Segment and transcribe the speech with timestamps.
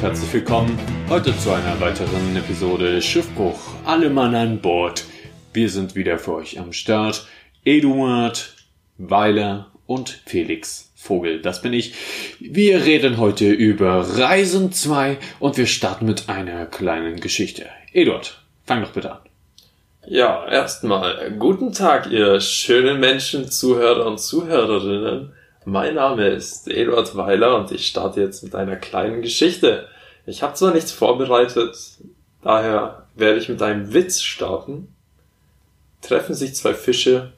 [0.00, 0.78] Herzlich willkommen
[1.10, 3.60] heute zu einer weiteren Episode Schiffbruch.
[3.84, 5.04] Alle Mann an Bord.
[5.52, 7.26] Wir sind wieder für euch am Start.
[7.66, 8.54] Eduard,
[8.96, 11.92] Weiler und Felix Vogel, das bin ich.
[12.40, 17.66] Wir reden heute über Reisen 2 und wir starten mit einer kleinen Geschichte.
[17.92, 19.20] Eduard, fang doch bitte an.
[20.06, 25.34] Ja, erstmal guten Tag, ihr schönen Menschen, Zuhörer und Zuhörerinnen.
[25.66, 29.89] Mein Name ist Eduard Weiler und ich starte jetzt mit einer kleinen Geschichte.
[30.30, 31.76] Ich habe zwar nichts vorbereitet,
[32.40, 34.94] daher werde ich mit einem Witz starten.
[36.02, 37.32] Treffen sich zwei Fische,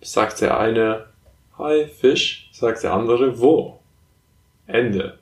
[0.00, 1.06] sagt der eine,
[1.58, 3.78] Hi Fisch, sagt der andere, wo?
[4.66, 5.20] Ende.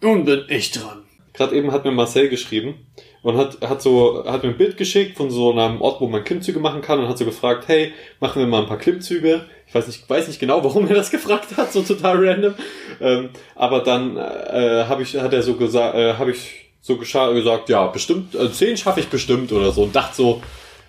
[0.00, 1.02] Nun bin ich dran.
[1.32, 2.86] Gerade eben hat mir Marcel geschrieben
[3.24, 6.22] und hat, hat so, hat mir ein Bild geschickt von so einem Ort, wo man
[6.22, 9.46] Klimmzüge machen kann und hat so gefragt, hey, machen wir mal ein paar Klimmzüge.
[9.66, 12.54] Ich weiß nicht, weiß nicht genau, warum er das gefragt hat, so total random.
[13.00, 17.70] Ähm, aber dann äh, habe ich, hat er so gesagt, äh, habe ich so gesagt,
[17.70, 20.42] ja, bestimmt, äh, zehn schaffe ich bestimmt oder so und dachte so,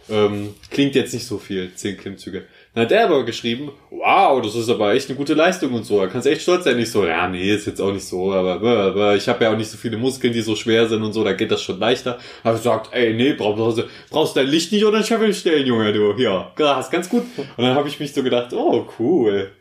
[0.10, 2.44] ähm, klingt jetzt nicht so viel, zehn Klimmzüge.
[2.76, 5.98] Dann hat der aber geschrieben, wow, das ist aber echt eine gute Leistung und so.
[5.98, 6.76] Da kannst echt stolz sein.
[6.76, 9.58] Nicht so, ja, nee, ist jetzt auch nicht so, aber, aber ich habe ja auch
[9.58, 12.20] nicht so viele Muskeln, die so schwer sind und so, da geht das schon leichter.
[12.44, 16.16] Habe gesagt, ey, nee, brauchst, brauchst dein Licht nicht oder ein Scheffel stellen, Junge, du.
[16.18, 17.24] Ja, krass, ganz gut.
[17.38, 19.52] Und dann habe ich mich so gedacht, oh, cool.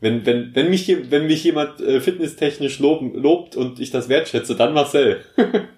[0.00, 4.56] Wenn, wenn, wenn mich, wenn mich jemand äh, fitnesstechnisch loben, lobt und ich das wertschätze,
[4.56, 5.22] dann Marcel.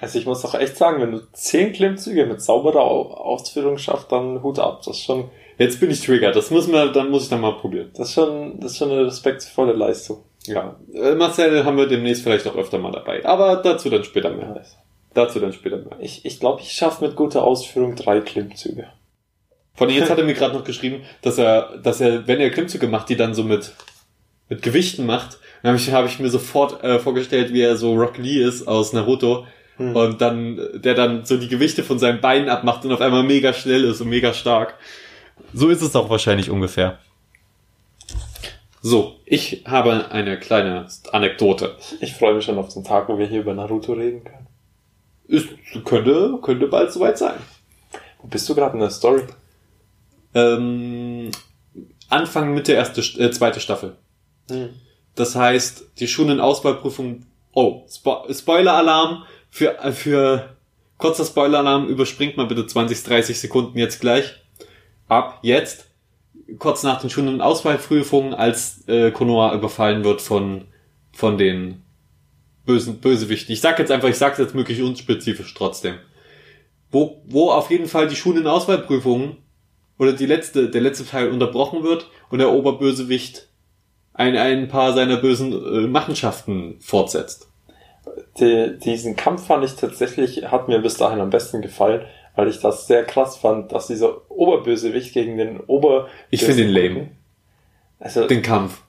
[0.00, 4.42] Also ich muss doch echt sagen, wenn du zehn Klimmzüge mit sauberer Ausführung schaffst, dann
[4.42, 4.82] Hut ab.
[4.84, 5.30] Das ist schon.
[5.58, 6.36] Jetzt bin ich triggered.
[6.36, 7.90] Das muss man, dann muss ich dann mal probieren.
[7.96, 10.24] Das ist schon, das ist schon eine respektvolle Leistung.
[10.46, 10.76] Ja.
[10.94, 13.24] Äh, Marcel haben wir demnächst vielleicht auch öfter mal dabei.
[13.24, 14.54] Aber dazu dann später mehr.
[14.56, 14.62] Ja.
[15.14, 15.98] Dazu dann später mehr.
[16.00, 18.86] Ich, ich glaube, ich schaffe mit guter Ausführung drei Klimmzüge.
[19.74, 22.86] Von jetzt hat er mir gerade noch geschrieben, dass er, dass er, wenn er Klimmzüge
[22.86, 23.72] macht, die dann so mit,
[24.48, 27.94] mit Gewichten macht, dann habe ich, hab ich mir sofort äh, vorgestellt, wie er so
[27.94, 29.44] Rock Lee ist aus Naruto
[29.78, 29.94] hm.
[29.94, 33.52] Und dann, der dann so die Gewichte von seinen Beinen abmacht und auf einmal mega
[33.52, 34.74] schnell ist und mega stark.
[35.52, 36.98] So ist es auch wahrscheinlich ungefähr.
[38.80, 41.76] So, ich habe eine kleine Anekdote.
[42.00, 44.46] Ich freue mich schon auf den Tag, wo wir hier über Naruto reden können.
[45.26, 45.48] Ist,
[45.84, 47.38] könnte, könnte bald soweit sein.
[48.22, 49.22] Wo bist du gerade in der Story?
[50.34, 51.30] Ähm,
[52.08, 53.96] Anfang Mitte erste, äh, zweite Staffel.
[54.50, 54.70] Hm.
[55.14, 57.26] Das heißt, die Schulen-Auswahlprüfung.
[57.52, 60.56] Oh, Spo Spoiler-Alarm für, äh, für
[60.96, 64.37] kurzer Spoiler-Alarm, überspringt mal bitte 20, 30 Sekunden jetzt gleich.
[65.08, 65.90] Ab jetzt,
[66.58, 70.66] kurz nach den Schulen- und Auswahlprüfungen, als äh, Konoha überfallen wird von,
[71.12, 71.82] von den
[72.64, 73.52] bösen Bösewichten.
[73.52, 75.94] Ich sag jetzt einfach, ich sag's jetzt möglich unspezifisch trotzdem.
[76.90, 79.38] Wo, wo auf jeden Fall die Schulen- und Auswahlprüfungen
[79.98, 83.48] oder die letzte, der letzte Teil unterbrochen wird und der Oberbösewicht
[84.12, 87.48] ein, ein paar seiner bösen äh, Machenschaften fortsetzt
[88.40, 92.02] die, diesen Kampf fand ich tatsächlich, hat mir bis dahin am besten gefallen,
[92.38, 96.06] weil ich das sehr krass fand, dass dieser Oberbösewicht gegen den Ober...
[96.30, 97.08] Ich finde den lame.
[97.98, 98.80] Also, den Kampf.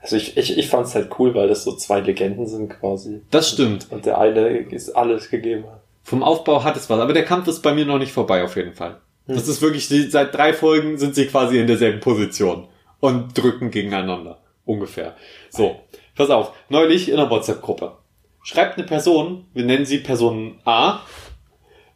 [0.00, 3.20] Also ich, ich, ich fand es halt cool, weil das so zwei Legenden sind quasi.
[3.30, 3.88] Das stimmt.
[3.90, 5.64] Und der eine ist alles gegeben.
[6.02, 8.56] Vom Aufbau hat es was, aber der Kampf ist bei mir noch nicht vorbei auf
[8.56, 8.96] jeden Fall.
[9.26, 9.34] Hm.
[9.34, 12.66] Das ist wirklich, seit drei Folgen sind sie quasi in derselben Position
[13.00, 14.38] und drücken gegeneinander.
[14.64, 15.16] Ungefähr.
[15.50, 15.80] So,
[16.16, 16.52] pass auf.
[16.70, 17.98] Neulich in der WhatsApp-Gruppe
[18.42, 21.00] schreibt eine Person, wir nennen sie Person A,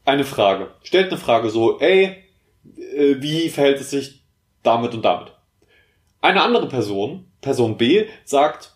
[0.04, 0.70] eine Frage.
[0.82, 2.16] Stellt eine Frage so, ey,
[2.76, 4.22] äh, wie verhält es sich
[4.62, 5.32] damit und damit?
[6.20, 8.74] Eine andere Person, Person B, sagt,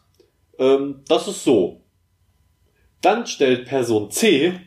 [0.58, 1.82] ähm, das ist so.
[3.02, 4.58] Dann stellt Person C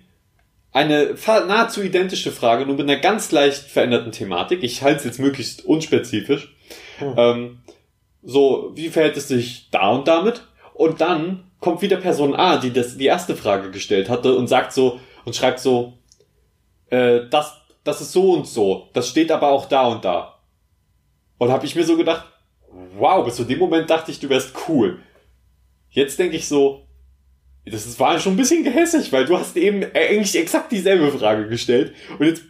[0.72, 4.64] eine nahezu identische Frage, nur mit einer ganz leicht veränderten Thematik.
[4.64, 6.56] Ich halte es jetzt möglichst unspezifisch.
[7.00, 7.14] Hm.
[7.18, 7.60] Ähm,
[8.22, 10.44] so, wie verhält es sich da und damit?
[10.74, 14.72] Und dann kommt wieder Person A, die das die erste Frage gestellt hatte und sagt
[14.72, 15.99] so und schreibt so,
[16.90, 17.54] äh, das,
[17.84, 20.40] das ist so und so, das steht aber auch da und da.
[21.38, 22.26] Und habe ich mir so gedacht,
[22.98, 25.00] wow, bis zu dem Moment dachte ich, du wärst cool.
[25.90, 26.86] Jetzt denke ich so,
[27.66, 31.94] das war schon ein bisschen gehässig, weil du hast eben eigentlich exakt dieselbe Frage gestellt
[32.18, 32.44] und jetzt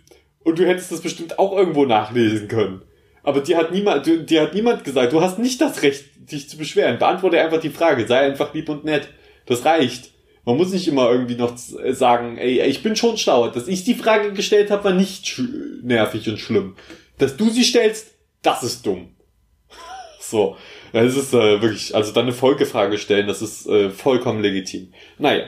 [0.44, 2.82] und du hättest das bestimmt auch irgendwo nachlesen können.
[3.24, 6.58] Aber dir hat niemand, dir hat niemand gesagt, du hast nicht das Recht, dich zu
[6.58, 6.98] beschweren.
[6.98, 9.10] Beantworte einfach die Frage, sei einfach lieb und nett.
[9.46, 10.12] Das reicht.
[10.46, 13.50] Man muss nicht immer irgendwie noch sagen, ey, ich bin schon schlau.
[13.50, 15.42] Dass ich die Frage gestellt habe, war nicht
[15.84, 16.76] nervig und schlimm.
[17.18, 19.10] Dass du sie stellst, das ist dumm.
[20.20, 20.56] so.
[20.94, 24.92] Das ist äh, wirklich, also dann eine Folgefrage stellen, das ist äh, vollkommen legitim.
[25.18, 25.46] Naja.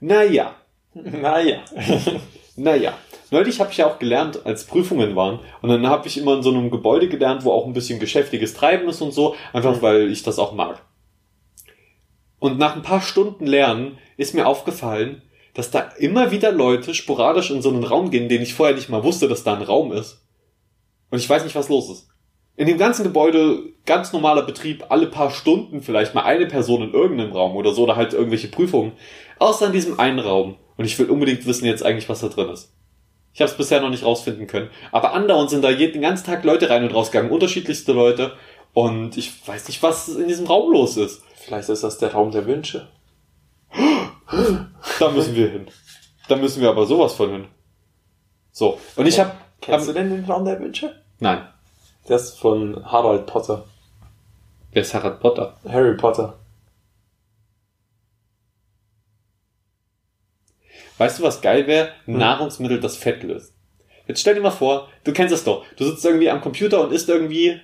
[0.00, 0.56] Naja.
[0.92, 1.62] Naja.
[2.56, 2.98] naja.
[3.30, 5.38] Neulich habe ich ja auch gelernt, als Prüfungen waren.
[5.62, 8.54] Und dann habe ich immer in so einem Gebäude gelernt, wo auch ein bisschen geschäftiges
[8.54, 9.36] Treiben ist und so.
[9.52, 9.82] Einfach mhm.
[9.82, 10.82] weil ich das auch mag.
[12.40, 15.22] Und nach ein paar Stunden Lernen ist mir aufgefallen,
[15.54, 18.88] dass da immer wieder Leute sporadisch in so einen Raum gehen, den ich vorher nicht
[18.88, 20.24] mal wusste, dass da ein Raum ist.
[21.10, 22.08] Und ich weiß nicht, was los ist.
[22.56, 26.92] In dem ganzen Gebäude, ganz normaler Betrieb, alle paar Stunden vielleicht mal eine Person in
[26.92, 28.92] irgendeinem Raum oder so, oder halt irgendwelche Prüfungen.
[29.38, 30.56] Außer in diesem einen Raum.
[30.76, 32.72] Und ich will unbedingt wissen jetzt eigentlich, was da drin ist.
[33.32, 34.70] Ich habe es bisher noch nicht rausfinden können.
[34.92, 38.32] Aber andauernd sind da jeden ganzen Tag Leute rein und rausgegangen, unterschiedlichste Leute.
[38.72, 41.22] Und ich weiß nicht, was in diesem Raum los ist.
[41.50, 42.86] Vielleicht ist das der Raum der Wünsche.
[45.00, 45.66] Da müssen wir hin.
[46.28, 47.48] Da müssen wir aber sowas von hin.
[48.52, 48.78] So.
[48.94, 49.32] Und ich habe.
[49.60, 51.02] Kennst du denn den Raum der Wünsche?
[51.18, 51.48] Nein.
[52.08, 53.64] Der ist von Harald Potter.
[54.70, 55.56] Wer ist Harald Potter?
[55.68, 56.38] Harry Potter.
[60.98, 61.90] Weißt du, was geil wäre?
[62.04, 62.18] Hm.
[62.18, 63.56] Nahrungsmittel, das Fett löst.
[64.06, 65.64] Jetzt stell dir mal vor, du kennst es doch.
[65.76, 67.60] Du sitzt irgendwie am Computer und isst irgendwie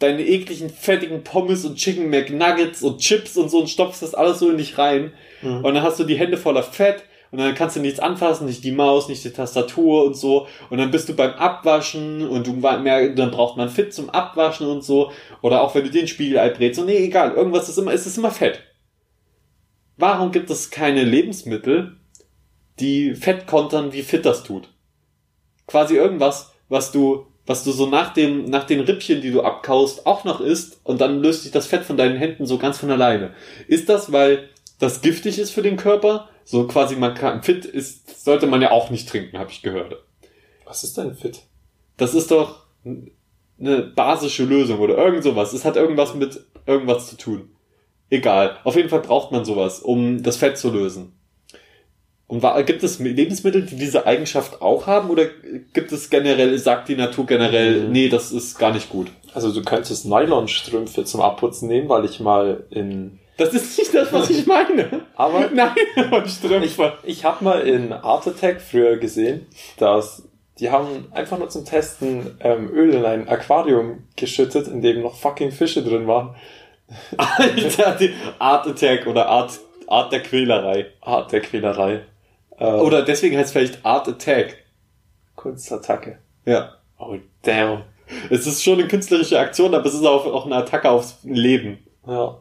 [0.00, 4.40] deine ekligen, fettigen Pommes und Chicken McNuggets und Chips und so und stopfst das alles
[4.40, 5.12] so in dich rein.
[5.42, 5.64] Mhm.
[5.64, 8.64] Und dann hast du die Hände voller Fett und dann kannst du nichts anfassen, nicht
[8.64, 10.48] die Maus, nicht die Tastatur und so.
[10.68, 14.66] Und dann bist du beim Abwaschen und du mehr, dann braucht man Fit zum Abwaschen
[14.66, 15.12] und so.
[15.40, 16.80] Oder auch wenn du den Spiegelei brätst.
[16.80, 18.60] Und nee, egal, irgendwas ist immer, es ist immer Fett.
[19.96, 21.98] Warum gibt es keine Lebensmittel,
[22.80, 24.68] die Fett kontern, wie Fit das tut?
[25.66, 30.06] Quasi irgendwas, was du, was du so nach dem, nach den Rippchen, die du abkaust,
[30.06, 32.92] auch noch isst und dann löst sich das Fett von deinen Händen so ganz von
[32.92, 33.34] alleine.
[33.66, 34.48] Ist das, weil
[34.78, 36.28] das giftig ist für den Körper?
[36.44, 39.96] So quasi man kann, Fit ist, sollte man ja auch nicht trinken, habe ich gehört.
[40.64, 41.40] Was ist denn fit?
[41.96, 45.52] Das ist doch eine basische Lösung oder irgend sowas.
[45.52, 47.50] Es hat irgendwas mit irgendwas zu tun.
[48.10, 48.58] Egal.
[48.62, 51.19] Auf jeden Fall braucht man sowas, um das Fett zu lösen.
[52.30, 55.24] Und wa- gibt es Lebensmittel, die diese Eigenschaft auch haben oder
[55.72, 57.92] gibt es generell, sagt die Natur generell, Mhm.
[57.92, 59.08] nee, das ist gar nicht gut?
[59.34, 63.18] Also du könntest Nylonstrümpfe zum Abputzen nehmen, weil ich mal in...
[63.36, 65.00] Das ist nicht das, was ich meine.
[65.16, 65.38] Aber
[66.12, 69.46] und ich, ich habe mal in Art Attack früher gesehen,
[69.78, 70.22] dass
[70.60, 75.16] die haben einfach nur zum Testen ähm, Öl in ein Aquarium geschüttet, in dem noch
[75.16, 76.36] fucking Fische drin waren.
[77.16, 80.86] Alter, die Art Attack oder Art, Art der Quälerei.
[81.00, 82.02] Art der Quälerei.
[82.60, 84.58] Äh, Oder deswegen heißt es vielleicht Art Attack.
[85.34, 86.18] Kunstattacke.
[86.44, 86.74] Ja.
[86.98, 87.82] Oh damn.
[88.28, 91.78] Es ist schon eine künstlerische Aktion, aber es ist auch, auch eine Attacke aufs Leben.
[92.06, 92.38] Ja.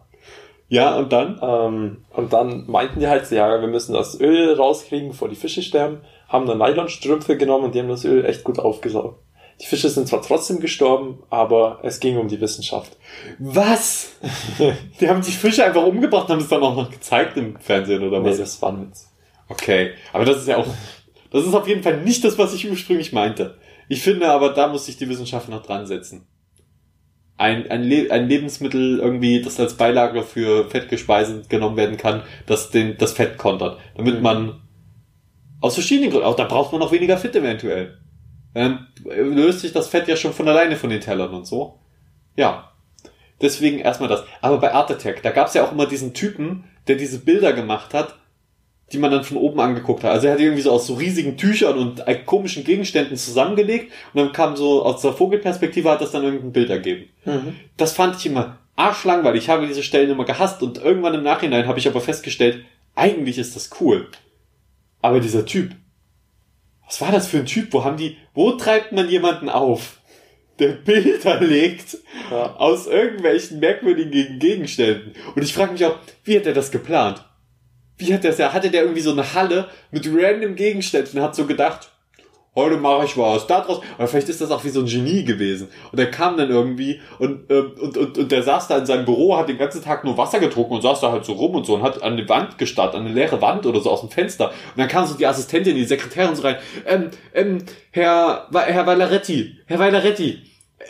[0.68, 1.40] Ja, und dann?
[1.42, 5.64] Ähm, und dann meinten die halt, ja, wir müssen das Öl rauskriegen, bevor die Fische
[5.64, 9.20] sterben, haben dann Nylonstrümpfe genommen und die haben das Öl echt gut aufgesaugt.
[9.62, 12.96] Die Fische sind zwar trotzdem gestorben, aber es ging um die Wissenschaft.
[13.40, 14.12] Was?
[15.02, 18.02] Die haben die Fische einfach umgebracht und haben es dann auch noch gezeigt im Fernsehen
[18.08, 18.38] oder Nee, was?
[18.38, 19.09] das war ein Witz.
[19.50, 20.68] Okay, aber das ist ja auch,
[21.32, 23.58] das ist auf jeden Fall nicht das, was ich ursprünglich meinte.
[23.88, 26.28] Ich finde aber, da muss sich die Wissenschaft noch dran setzen.
[27.38, 32.70] Ein, ein, Le ein Lebensmittel irgendwie, das als Beilage für Fettgespeisen genommen werden kann, das
[32.70, 33.80] den, das Fett kontert.
[33.96, 34.22] Damit Mhm.
[34.22, 34.62] man
[35.62, 37.98] aus verschiedenen Gründen, auch da braucht man auch weniger Fett eventuell.
[38.54, 41.80] Dann löst sich das Fett ja schon von alleine von den Tellern und so.
[42.36, 42.72] Ja.
[43.42, 44.24] Deswegen erstmal das.
[44.42, 47.54] Aber bei Art Attack, da gab es ja auch immer diesen Typen, der diese Bilder
[47.54, 48.16] gemacht hat,
[48.92, 50.12] die man dann von oben angeguckt hat.
[50.12, 54.20] Also er hat irgendwie so aus so riesigen Tüchern und äh, komischen Gegenständen zusammengelegt und
[54.22, 57.06] dann kam so aus der Vogelperspektive hat das dann irgendein Bild ergeben.
[57.78, 59.44] Das fand ich immer arschlangweilig.
[59.44, 62.64] Ich habe diese Stellen immer gehasst und irgendwann im Nachhinein habe ich aber festgestellt,
[62.96, 64.08] eigentlich ist das cool.
[65.02, 65.72] Aber dieser Typ,
[66.86, 67.72] was war das für ein Typ?
[67.74, 70.00] Wo haben die, wo treibt man jemanden auf,
[70.58, 71.98] der Bilder legt
[72.32, 72.56] Ja.
[72.56, 75.14] aus irgendwelchen merkwürdigen Gegenständen?
[75.36, 77.24] Und ich frage mich auch, wie hat er das geplant?
[78.00, 81.46] Wie hat er das, hatte der irgendwie so eine Halle mit random Gegenständen, hat so
[81.46, 81.90] gedacht,
[82.56, 83.82] heute mache ich was, da draus.
[83.98, 85.68] Aber vielleicht ist das auch wie so ein Genie gewesen.
[85.92, 89.06] Und er kam dann irgendwie und, ähm, und, und, und der saß da in seinem
[89.06, 91.66] Büro, hat den ganzen Tag nur Wasser getrunken und saß da halt so rum und
[91.66, 94.10] so und hat an die Wand gestarrt, an eine leere Wand oder so aus dem
[94.10, 94.50] Fenster.
[94.50, 97.58] Und dann kam so die Assistentin, die Sekretärin so rein, ähm, ähm,
[97.92, 100.40] Herr, Herr Valaretti, Herr Valaretti,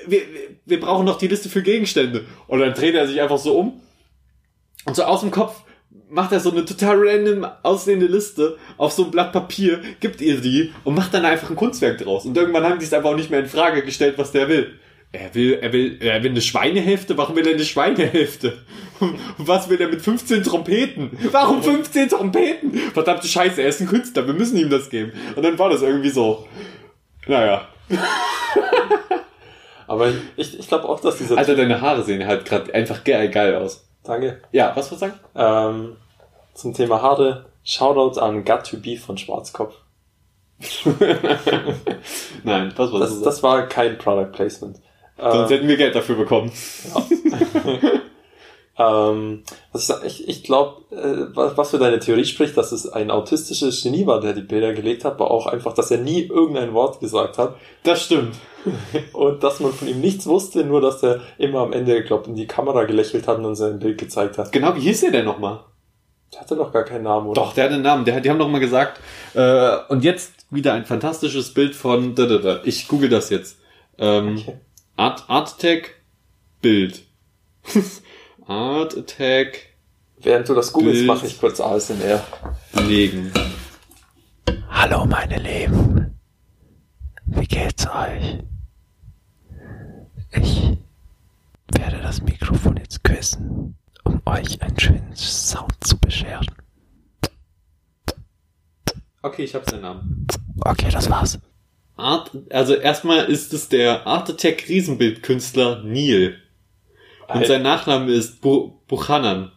[0.07, 0.21] wir,
[0.65, 2.25] wir brauchen noch die Liste für Gegenstände.
[2.47, 3.81] Und dann dreht er sich einfach so um
[4.85, 5.63] und so aus dem Kopf
[6.10, 10.39] macht er so eine total random aussehende Liste auf so ein Blatt Papier, gibt ihr
[10.39, 12.25] die und macht dann einfach ein Kunstwerk draus.
[12.25, 14.79] Und irgendwann haben die es einfach auch nicht mehr in Frage gestellt, was der will.
[15.12, 17.17] Er will, er will, er will eine Schweinehälfte.
[17.17, 18.60] Warum will er eine Schweinehälfte?
[19.00, 21.10] Und was will er mit 15 Trompeten?
[21.31, 22.74] Warum 15 Trompeten?
[22.93, 25.13] Verdammte Scheiße, er ist ein Künstler, wir müssen ihm das geben.
[25.36, 26.48] Und dann war das irgendwie so.
[27.25, 27.67] Naja.
[29.88, 31.39] Aber ich, ich glaube auch, dass dieser...
[31.39, 33.88] Alter, deine Haare sehen halt gerade einfach geil, geil aus.
[34.09, 34.41] Danke.
[34.51, 35.19] Ja, was wolltest du sagen?
[35.35, 35.97] Ähm,
[36.55, 39.75] zum Thema Haare, Shoutout an Got to Be von Schwarzkopf.
[42.43, 44.77] Nein, was war Das, das war kein Product Placement.
[45.15, 46.51] Sonst Äh, hätten wir Geld dafür bekommen.
[48.79, 53.11] Ähm, was ich ich, glaube, äh, was, was für deine Theorie spricht, dass es ein
[53.11, 56.73] autistisches Genie war, der die Bilder gelegt hat, war auch einfach, dass er nie irgendein
[56.73, 57.57] Wort gesagt hat.
[57.83, 58.37] Das stimmt.
[59.13, 62.35] Und dass man von ihm nichts wusste, nur dass er immer am Ende, glaube in
[62.35, 64.51] die Kamera gelächelt hat und uns sein Bild gezeigt hat.
[64.51, 65.61] Genau, wie hieß der denn nochmal?
[66.33, 67.41] Der hatte doch gar keinen Namen, oder?
[67.41, 68.05] Doch, der hat einen Namen.
[68.05, 68.99] Der, hat- die haben doch mal gesagt,
[69.33, 72.59] äh, und jetzt wieder ein fantastisches Bild von, da, da, da.
[72.65, 73.57] ich google das jetzt.
[73.97, 74.57] Ähm, Okay.
[74.97, 75.95] Art, Art Attack
[76.61, 77.03] Bild.
[78.47, 79.67] Art Attack
[80.21, 82.21] Während du das googelst, mache ich kurz ASMR.
[82.87, 83.31] legen.
[84.69, 85.98] Hallo meine Lieben.
[87.49, 88.43] Geht's euch?
[90.31, 90.77] Ich
[91.73, 96.45] werde das Mikrofon jetzt küssen, um euch einen schönen Sound zu bescheren.
[99.23, 100.27] Okay, ich hab's den Namen.
[100.61, 101.39] Okay, das war's.
[101.97, 106.37] Art, also erstmal ist es der Art Attack Riesenbildkünstler Neil.
[107.27, 109.51] Und sein Nachname ist Bu Buchanan.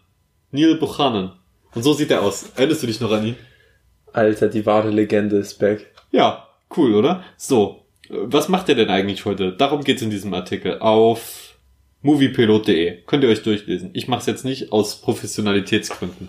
[0.51, 1.39] Neil Buchanan.
[1.75, 2.51] Und so sieht er aus.
[2.57, 3.37] Erinnerst du dich noch an ihn?
[4.13, 5.93] Alter, die wahre Legende ist back.
[6.11, 7.23] Ja, cool, oder?
[7.37, 7.82] So,
[8.13, 9.53] was macht er denn eigentlich heute?
[9.53, 11.57] Darum geht's in diesem Artikel auf
[12.03, 13.03] moviepilot.de.
[13.07, 13.91] Könnt ihr euch durchlesen.
[13.95, 16.29] Ich mache es jetzt nicht aus Professionalitätsgründen.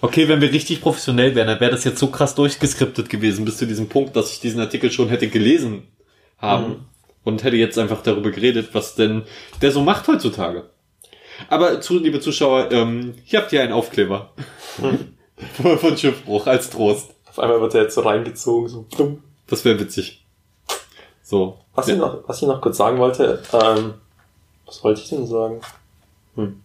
[0.00, 3.58] Okay, wenn wir richtig professionell wären, dann wäre das jetzt so krass durchgeskriptet gewesen bis
[3.58, 5.82] zu diesem Punkt, dass ich diesen Artikel schon hätte gelesen
[6.38, 6.86] haben
[7.24, 9.24] und hätte jetzt einfach darüber geredet, was denn
[9.60, 10.70] der so macht heutzutage.
[11.48, 14.32] Aber zu, liebe Zuschauer, ähm, hier habt ihr einen Aufkleber
[14.76, 15.14] von
[15.78, 17.14] von Schiffbruch als Trost.
[17.26, 19.22] Auf einmal wird er jetzt so reingezogen, so dumm.
[19.46, 20.24] Das wäre witzig.
[21.30, 21.56] So.
[21.76, 21.94] Was, Ja.
[21.94, 23.94] ich noch, was ich noch kurz sagen wollte, ähm,
[24.66, 25.60] was wollte ich denn sagen?
[26.34, 26.60] Hm.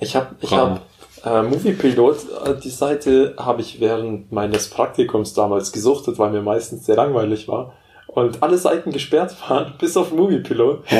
[0.00, 0.80] Ich habe ich Rahmen.
[1.22, 6.40] hab, äh, Moviepilot, äh, die Seite habe ich während meines Praktikums damals gesuchtet, weil mir
[6.40, 7.74] meistens sehr langweilig war.
[8.06, 10.84] Und alle Seiten gesperrt waren, bis auf Moviepilot.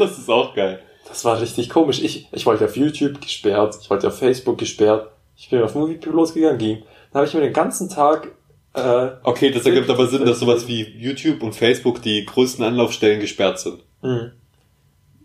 [0.00, 0.80] Das ist auch geil.
[1.08, 2.02] Das war richtig komisch.
[2.02, 6.34] Ich, ich wollte auf YouTube gesperrt, ich wollte auf Facebook gesperrt, ich bin auf Moviepilot
[6.34, 6.82] gegangen, ging.
[7.12, 8.32] Dann habe ich mir den ganzen Tag
[8.76, 13.20] äh, Okay, das ergibt aber Sinn, dass sowas wie YouTube und Facebook die größten Anlaufstellen
[13.20, 13.82] gesperrt sind.
[14.02, 14.32] Mhm.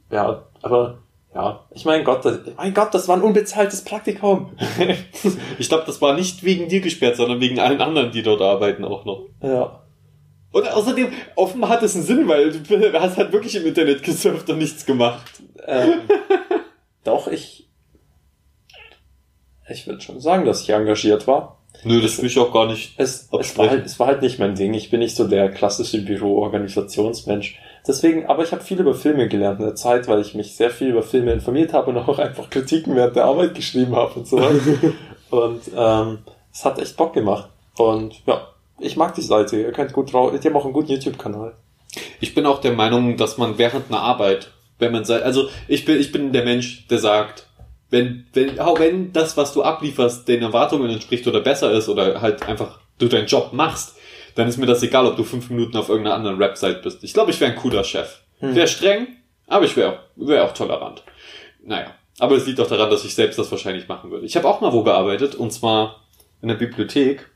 [0.10, 1.00] Ja, aber
[1.34, 4.52] ja, ich mein Gott, das, mein Gott, das war ein unbezahltes Praktikum.
[5.60, 8.84] Ich glaube, das war nicht wegen dir gesperrt, sondern wegen allen anderen, die dort arbeiten
[8.84, 9.28] auch noch.
[9.42, 9.78] ja.
[10.54, 14.50] Und außerdem, offenbar hat es einen Sinn, weil du hast halt wirklich im Internet gesurft
[14.50, 15.42] und nichts gemacht.
[15.66, 16.02] Ähm,
[17.06, 17.70] doch, ich
[19.70, 21.61] ich würde schon sagen, dass ich engagiert war.
[21.84, 22.94] Nö, das will ich auch gar nicht.
[22.98, 24.74] Es, es, war halt, es war halt nicht mein Ding.
[24.74, 27.60] Ich bin nicht so der klassische Büro-Organisationsmensch.
[27.88, 30.70] Deswegen, aber ich habe viel über Filme gelernt in der Zeit, weil ich mich sehr
[30.70, 34.28] viel über Filme informiert habe und auch einfach Kritiken während der Arbeit geschrieben habe und
[34.28, 34.94] so weiter.
[35.32, 36.20] und ähm,
[36.54, 37.50] es hat echt Bock gemacht.
[37.78, 38.48] Und ja,
[38.80, 39.60] ich mag die Seite.
[39.60, 40.32] Ihr könnt gut drauf.
[40.38, 41.54] Die haben auch einen guten YouTube-Kanal.
[42.20, 45.86] Ich bin auch der Meinung, dass man während einer Arbeit, wenn man sei, also ich
[45.86, 47.48] bin, ich bin der Mensch, der sagt,
[47.92, 52.22] wenn, wenn, auch wenn das, was du ablieferst, den Erwartungen entspricht oder besser ist oder
[52.22, 53.98] halt einfach du deinen Job machst,
[54.36, 57.04] dann ist mir das egal, ob du fünf Minuten auf irgendeiner anderen Website bist.
[57.04, 58.22] Ich glaube, ich wäre ein cooler Chef.
[58.40, 58.56] Hm.
[58.56, 59.08] Wäre streng,
[59.48, 61.04] aber ich wäre wär auch tolerant.
[61.64, 64.26] Naja, aber es liegt auch daran, dass ich selbst das wahrscheinlich machen würde.
[64.26, 66.02] Ich habe auch mal wo gearbeitet, und zwar
[66.42, 67.30] in der Bibliothek.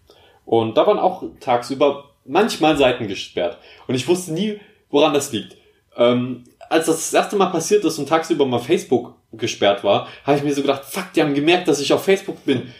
[0.45, 3.57] Und da waren auch tagsüber manchmal Seiten gesperrt.
[3.87, 4.59] Und ich wusste nie,
[4.89, 5.57] woran das liegt.
[5.97, 10.37] Ähm, als das das erste Mal passiert ist und tagsüber mal Facebook gesperrt war, habe
[10.37, 12.73] ich mir so gedacht, fuck, die haben gemerkt, dass ich auf Facebook bin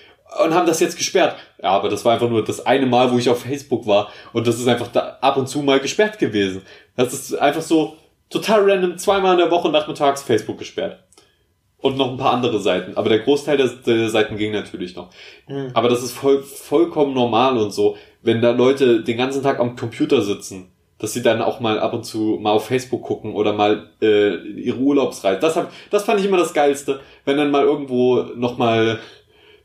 [0.44, 1.36] und haben das jetzt gesperrt.
[1.62, 4.48] Ja, aber das war einfach nur das eine Mal, wo ich auf Facebook war und
[4.48, 6.62] das ist einfach da ab und zu mal gesperrt gewesen.
[6.96, 7.98] Das ist einfach so
[8.30, 11.02] total random, zweimal in der Woche nachmittags Facebook gesperrt.
[11.78, 12.98] Und noch ein paar andere Seiten.
[12.98, 15.10] Aber der Großteil der, der Seiten ging natürlich noch.
[15.76, 19.76] Aber das ist voll, vollkommen normal und so, wenn da Leute den ganzen Tag am
[19.76, 23.54] Computer sitzen, dass sie dann auch mal ab und zu mal auf Facebook gucken oder
[23.54, 25.40] mal äh, ihre Urlaubsreise.
[25.40, 29.00] Das, hab, das fand ich immer das Geilste, wenn dann mal irgendwo noch mal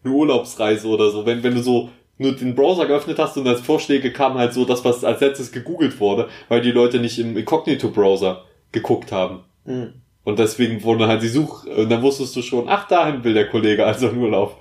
[0.03, 3.61] eine Urlaubsreise oder so, wenn, wenn du so nur den Browser geöffnet hast und als
[3.61, 7.37] Vorschläge kam halt so das, was als letztes gegoogelt wurde, weil die Leute nicht im
[7.37, 9.41] Incognito-Browser geguckt haben.
[9.65, 9.95] Hm.
[10.25, 13.49] Und deswegen wurde halt die Such, und dann wusstest du schon, ach, dahin will der
[13.49, 14.59] Kollege also in Urlaub.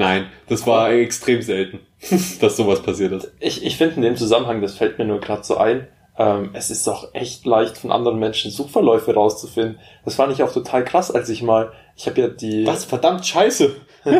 [0.00, 1.80] Nein, das war extrem selten,
[2.40, 3.30] dass sowas passiert ist.
[3.38, 6.70] Ich, ich finde in dem Zusammenhang, das fällt mir nur gerade so ein, ähm, es
[6.70, 9.78] ist doch echt leicht von anderen Menschen Suchverläufe rauszufinden.
[10.06, 12.66] Das fand ich auch total krass, als ich mal, ich habe ja die...
[12.66, 12.86] Was?
[12.86, 13.76] Verdammt scheiße.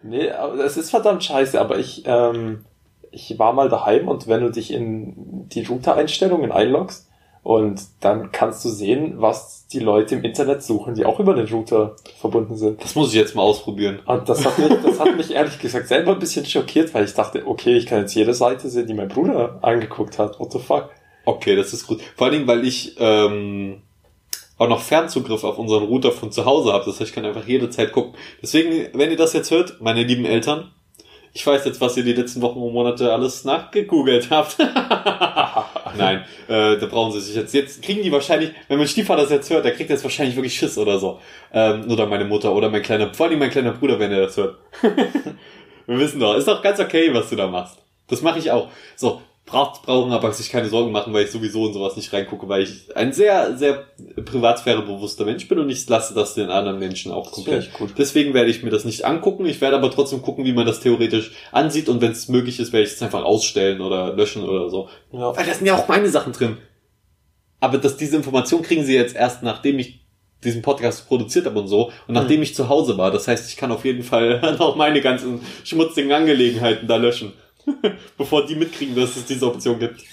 [0.00, 2.64] Nee, aber es ist verdammt scheiße, aber ich, ähm,
[3.10, 7.07] ich war mal daheim und wenn du dich in die Router-Einstellungen einloggst
[7.48, 11.46] und dann kannst du sehen, was die Leute im Internet suchen, die auch über den
[11.46, 12.84] Router verbunden sind.
[12.84, 14.00] Das muss ich jetzt mal ausprobieren.
[14.04, 17.14] Und das hat mich, das hat mich ehrlich gesagt selber ein bisschen schockiert, weil ich
[17.14, 20.38] dachte, okay, ich kann jetzt jede Seite sehen, die mein Bruder angeguckt hat.
[20.38, 20.90] What the fuck?
[21.24, 22.02] Okay, das ist gut.
[22.16, 23.80] Vor allen Dingen, weil ich ähm,
[24.58, 26.84] auch noch Fernzugriff auf unseren Router von zu Hause habe.
[26.84, 28.12] Das heißt, ich kann einfach jederzeit gucken.
[28.42, 30.70] Deswegen, wenn ihr das jetzt hört, meine lieben Eltern,
[31.32, 34.56] ich weiß jetzt, was ihr die letzten Wochen und Monate alles nachgegoogelt habt.
[35.98, 37.54] Nein, äh, da brauchen sie sich jetzt.
[37.54, 40.56] Jetzt kriegen die wahrscheinlich, wenn mein Stiefvater das jetzt hört, der kriegt jetzt wahrscheinlich wirklich
[40.56, 41.20] Schiss oder so.
[41.52, 44.36] Ähm, oder meine Mutter oder mein kleiner, vor allem mein kleiner Bruder, wenn er das
[44.36, 44.58] hört.
[45.86, 47.78] Wir wissen doch, ist doch ganz okay, was du da machst.
[48.08, 48.68] Das mache ich auch.
[48.96, 52.48] So, braucht, brauchen aber sich keine Sorgen machen, weil ich sowieso in sowas nicht reingucke,
[52.48, 53.84] weil ich ein sehr, sehr
[54.24, 57.72] privatsphärebewusster Mensch bin und ich lasse das den anderen Menschen auch komplett.
[57.72, 57.94] gut.
[57.98, 59.46] Deswegen werde ich mir das nicht angucken.
[59.46, 62.72] Ich werde aber trotzdem gucken, wie man das theoretisch ansieht und wenn es möglich ist,
[62.72, 64.88] werde ich es einfach ausstellen oder löschen oder so.
[65.12, 65.36] Ja.
[65.36, 66.58] Weil da sind ja auch meine Sachen drin.
[67.60, 70.06] Aber dass diese Information kriegen sie jetzt erst, nachdem ich
[70.44, 73.10] diesen Podcast produziert habe und so und nachdem ich zu Hause war.
[73.10, 77.32] Das heißt, ich kann auf jeden Fall noch meine ganzen schmutzigen Angelegenheiten da löschen.
[78.18, 80.04] Bevor die mitkriegen, dass es diese Option gibt.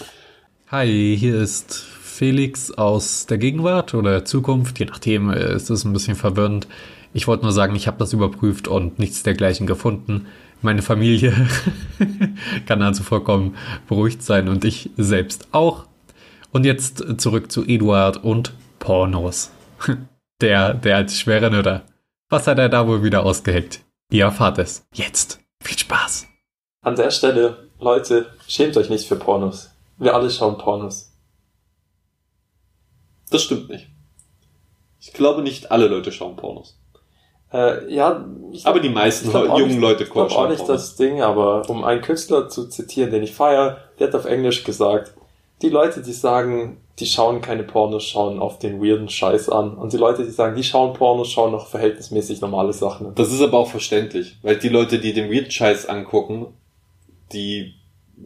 [0.67, 5.83] Hi, hier ist Felix aus der Gegenwart oder der Zukunft, je nachdem, äh, ist es
[5.83, 6.67] ein bisschen verwirrend.
[7.13, 10.27] Ich wollte nur sagen, ich habe das überprüft und nichts dergleichen gefunden.
[10.61, 11.33] Meine Familie
[12.65, 13.55] kann also vollkommen
[13.87, 15.85] beruhigt sein und ich selbst auch.
[16.51, 19.51] Und jetzt zurück zu Eduard und Pornos.
[20.41, 21.85] Der, der als schwere Nötter.
[22.29, 23.85] Was hat er da wohl wieder ausgeheckt?
[24.11, 24.85] Ihr erfahrt es.
[24.93, 25.39] Jetzt.
[25.63, 26.27] Viel Spaß.
[26.85, 29.71] An der Stelle, Leute, schämt euch nicht für Pornos.
[29.97, 31.11] Wir alle schauen Pornos.
[33.31, 33.87] Das stimmt nicht.
[35.01, 36.77] Ich glaube, nicht alle Leute schauen Pornos.
[37.51, 40.59] Äh, ja, ich Aber die meisten glaub auch jungen Leute Ich glaube auch schauen nicht
[40.59, 40.89] Pornos.
[40.89, 44.63] das Ding, aber um einen Künstler zu zitieren, den ich feiere, der hat auf Englisch
[44.63, 45.15] gesagt,
[45.63, 49.73] die Leute, die sagen, die schauen keine Pornos, schauen auf den weirden Scheiß an.
[49.75, 53.07] Und die Leute, die sagen, die schauen Pornos, schauen noch verhältnismäßig normale Sachen.
[53.07, 53.15] an.
[53.15, 56.53] Das ist aber auch verständlich, weil die Leute, die den Weird Scheiß angucken,
[57.35, 57.75] die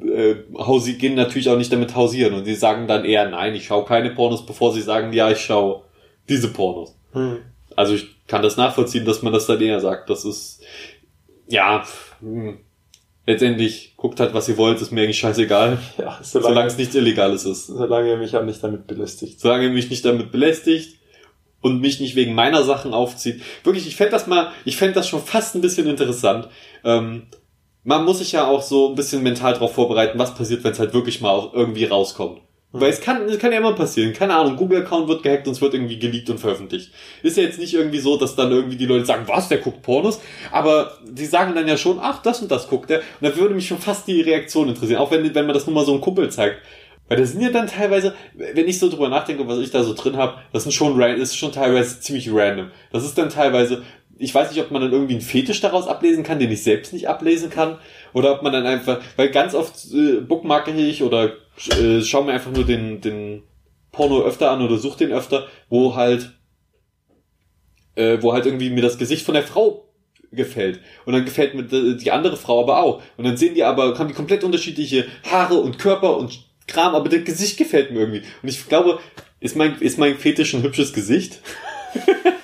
[0.01, 3.65] äh, hausi gehen natürlich auch nicht damit hausieren und die sagen dann eher, nein, ich
[3.65, 5.83] schaue keine Pornos, bevor sie sagen, ja, ich schaue
[6.29, 6.95] diese Pornos.
[7.13, 7.39] Hm.
[7.75, 10.09] Also ich kann das nachvollziehen, dass man das dann eher sagt.
[10.09, 10.61] Das ist,
[11.47, 11.83] ja,
[12.19, 12.59] hm,
[13.25, 16.95] letztendlich guckt halt, was ihr wollt, ist mir eigentlich scheißegal, Ja, solange solange, es nichts
[16.95, 17.67] Illegales ist.
[17.67, 19.39] solange ihr mich auch nicht damit belästigt.
[19.39, 20.99] solange ihr mich nicht damit belästigt
[21.61, 23.41] und mich nicht wegen meiner Sachen aufzieht.
[23.63, 26.47] Wirklich, ich fände das mal, ich fände das schon fast ein bisschen interessant.
[26.83, 27.23] Ähm,
[27.89, 30.79] man muss sich ja auch so ein bisschen mental darauf vorbereiten, was passiert, wenn es
[30.79, 32.39] halt wirklich mal auch irgendwie rauskommt.
[32.71, 34.13] Weil es kann, es kann ja immer passieren.
[34.13, 36.91] Keine Ahnung, Google-Account wird gehackt und es wird irgendwie geleakt und veröffentlicht.
[37.23, 39.81] Ist ja jetzt nicht irgendwie so, dass dann irgendwie die Leute sagen, was, der guckt
[39.81, 40.21] Pornos?
[40.51, 42.99] Aber die sagen dann ja schon, ach, das und das guckt er.
[42.99, 44.99] Und da würde mich schon fast die Reaktion interessieren.
[44.99, 46.61] Auch wenn, wenn man das nur mal so einem Kumpel zeigt.
[47.07, 49.95] Weil das sind ja dann teilweise, wenn ich so drüber nachdenke, was ich da so
[49.95, 52.69] drin habe, das sind schon, ist schon teilweise ziemlich random.
[52.91, 53.81] Das ist dann teilweise,
[54.19, 56.91] ich weiß nicht, ob man dann irgendwie einen Fetisch daraus ablesen kann, den ich selbst
[56.91, 57.77] nicht ablesen kann.
[58.13, 61.33] Oder ob man dann einfach, weil ganz oft äh, bookmarke ich oder
[61.79, 63.43] äh, schaue mir einfach nur den, den
[63.91, 66.33] Porno öfter an oder suche den öfter, wo halt,
[67.95, 69.85] äh, wo halt irgendwie mir das Gesicht von der Frau
[70.31, 70.81] gefällt.
[71.05, 73.01] Und dann gefällt mir die die andere Frau aber auch.
[73.15, 77.09] Und dann sehen die aber, haben die komplett unterschiedliche Haare und Körper und Kram, aber
[77.09, 78.23] das Gesicht gefällt mir irgendwie.
[78.43, 78.99] Und ich glaube,
[79.39, 81.39] ist mein, ist mein Fetisch ein hübsches Gesicht?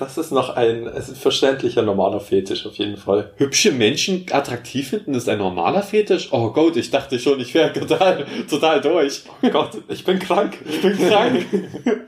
[0.00, 3.32] Das ist noch ein, ist verständlicher normaler Fetisch auf jeden Fall.
[3.36, 6.32] Hübsche Menschen attraktiv finden, ist ein normaler Fetisch?
[6.32, 9.22] Oh Gott, ich dachte schon, ich wäre total, total durch.
[9.42, 10.58] Oh Gott, ich bin krank.
[10.68, 11.46] Ich bin krank.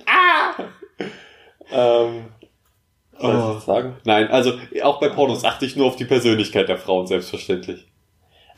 [1.74, 2.24] Ähm,
[3.12, 3.58] was soll ich Oh.
[3.60, 3.96] sagen?
[4.04, 4.52] Nein, also
[4.82, 7.86] auch bei Pornos achte ich nur auf die Persönlichkeit der Frauen, selbstverständlich.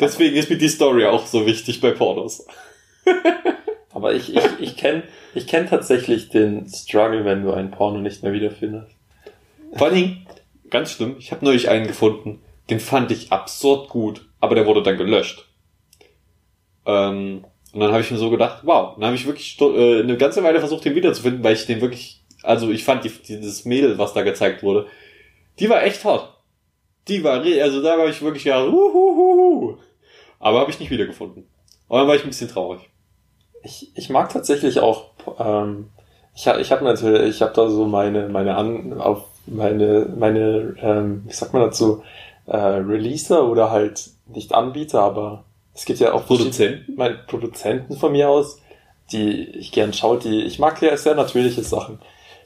[0.01, 2.45] Deswegen ist mir die Story auch so wichtig bei Pornos.
[3.93, 8.23] Aber ich, ich, ich kenne ich kenn tatsächlich den Struggle, wenn du ein Porno nicht
[8.25, 8.94] mehr wiederfindest.
[9.77, 10.27] Vor allen Dingen,
[10.71, 14.83] ganz schlimm, ich habe neulich einen gefunden, den fand ich absurd gut, aber der wurde
[14.83, 15.49] dann gelöscht.
[16.87, 20.17] Ähm, und dann habe ich mir so gedacht, wow, dann habe ich wirklich äh, eine
[20.17, 23.99] ganze Weile versucht, den wiederzufinden, weil ich den wirklich, also ich fand die, dieses Mädel,
[23.99, 24.87] was da gezeigt wurde,
[25.59, 26.31] die war echt hot.
[27.09, 29.77] Die war, also da war ich wirklich ja, uhuhuhu.
[30.39, 31.49] aber habe ich nicht wiedergefunden.
[31.89, 32.81] Und dann war ich ein bisschen traurig.
[33.63, 35.91] Ich, ich mag tatsächlich auch, ähm,
[36.35, 41.23] ich, ich habe natürlich, ich habe da so meine, meine an, auf meine, meine, ähm,
[41.27, 42.03] wie sagt man dazu,
[42.47, 46.95] äh, Releaser oder halt nicht Anbieter, aber es gibt ja auch Produzenten?
[46.97, 48.61] meine Produzenten von mir aus,
[49.13, 51.99] die ich gern schaue, die, ich mag ja sehr natürliche Sachen.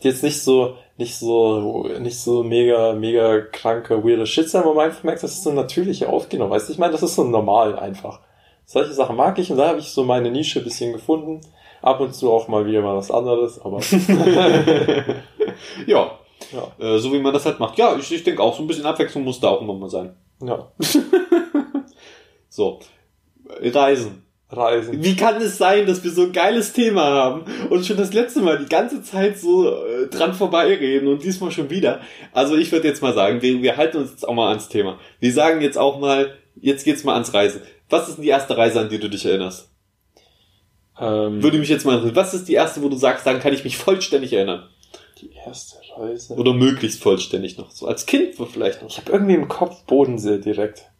[0.02, 4.74] Die jetzt nicht so, nicht so, nicht so mega, mega kranke, weirde Shit sein, wo
[4.74, 6.50] man einfach merkt, das ist so natürlich aufgenommen.
[6.50, 8.20] Weißt du, ich meine, das ist so normal einfach.
[8.64, 11.40] Solche Sachen mag ich und da habe ich so meine Nische ein bisschen gefunden.
[11.80, 13.80] Ab und zu auch mal wieder mal was anderes, aber
[15.86, 16.17] Ja,
[16.52, 17.78] ja, äh, so wie man das halt macht.
[17.78, 20.16] Ja, ich, ich denke auch, so ein bisschen Abwechslung muss da auch immer mal sein.
[20.42, 20.70] ja.
[22.50, 22.80] So,
[23.46, 24.24] Reisen.
[24.50, 25.04] Reisen.
[25.04, 28.40] Wie kann es sein, dass wir so ein geiles Thema haben und schon das letzte
[28.40, 32.00] Mal die ganze Zeit so äh, dran vorbeireden und diesmal schon wieder?
[32.32, 34.98] Also ich würde jetzt mal sagen, wir, wir halten uns jetzt auch mal ans Thema.
[35.20, 37.60] Wir sagen jetzt auch mal, jetzt geht's mal ans Reisen.
[37.90, 39.70] Was ist denn die erste Reise, an die du dich erinnerst?
[40.98, 42.16] Ähm, Würde mich jetzt mal interessieren.
[42.16, 44.68] Was ist die erste, wo du sagst, daran kann ich mich vollständig erinnern?
[45.20, 46.34] Die erste Reise.
[46.34, 47.70] Oder möglichst vollständig noch.
[47.70, 48.90] So als Kind vielleicht noch.
[48.90, 50.90] Ich habe irgendwie im Kopf Bodensee direkt.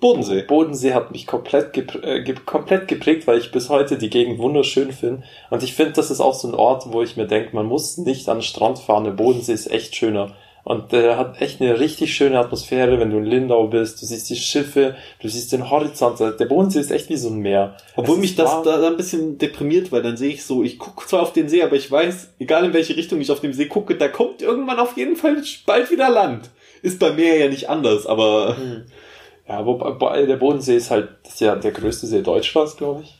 [0.00, 0.42] Bodensee.
[0.42, 4.38] Bodensee hat mich komplett, gep äh, ge komplett geprägt, weil ich bis heute die Gegend
[4.38, 5.22] wunderschön finde.
[5.50, 7.98] Und ich finde, das ist auch so ein Ort, wo ich mir denke, man muss
[7.98, 9.04] nicht an den Strand fahren.
[9.04, 10.34] Der Bodensee ist echt schöner.
[10.62, 14.00] Und der hat echt eine richtig schöne Atmosphäre, wenn du in Lindau bist.
[14.02, 16.20] Du siehst die Schiffe, du siehst den Horizont.
[16.20, 17.76] Der Bodensee ist echt wie so ein Meer.
[17.96, 21.22] Obwohl mich das da ein bisschen deprimiert, weil dann sehe ich so, ich gucke zwar
[21.22, 23.96] auf den See, aber ich weiß, egal in welche Richtung ich auf dem See gucke,
[23.96, 26.50] da kommt irgendwann auf jeden Fall bald wieder Land.
[26.82, 28.84] Ist bei mir ja nicht anders, aber Hm.
[29.50, 33.18] Ja, wobei der Bodensee ist halt ist ja der größte See Deutschlands, glaube ich.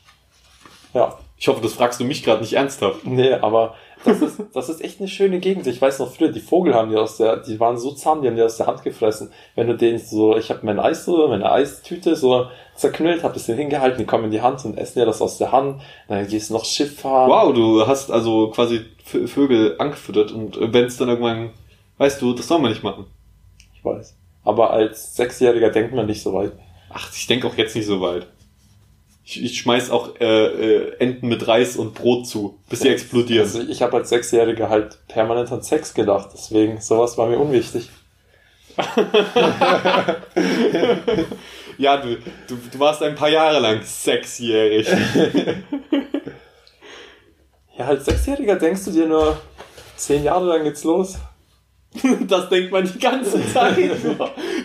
[0.93, 1.19] Ja.
[1.37, 3.05] ich hoffe, das fragst du mich gerade nicht ernsthaft.
[3.05, 5.67] Nee, aber das ist, das ist echt eine schöne Gegend.
[5.67, 8.27] Ich weiß noch früher, die Vogel haben die aus der, die waren so zahm, die
[8.27, 9.31] haben die aus der Hand gefressen.
[9.55, 13.45] Wenn du denen so, ich habe mein Eis so, meine Eistüte so zerknüllt, hab das
[13.45, 15.81] denen hingehalten, die kommen in die Hand und essen dir das aus der Hand.
[16.07, 17.29] Dann gehst du noch Schiff fahren.
[17.29, 21.51] Wow, du hast also quasi Vögel angefüttert und wenn es dann irgendwann,
[21.97, 23.05] weißt du, das soll man nicht machen.
[23.73, 24.17] Ich weiß.
[24.43, 26.53] Aber als Sechsjähriger denkt man nicht so weit.
[26.89, 28.27] Ach, ich denke auch jetzt nicht so weit.
[29.23, 33.43] Ich, ich schmeiß auch äh, äh, Enten mit Reis und Brot zu, bis sie explodieren.
[33.43, 37.89] Also ich habe als Sechsjähriger halt permanent an Sex gedacht, deswegen sowas war mir unwichtig.
[41.81, 42.15] Ja, du,
[42.47, 44.87] du, du warst ein paar Jahre lang sechsjährig.
[47.77, 49.41] Ja, als Sechsjähriger denkst du dir nur,
[49.95, 51.17] zehn Jahre lang geht's los.
[52.27, 53.91] Das denkt man die ganze Zeit.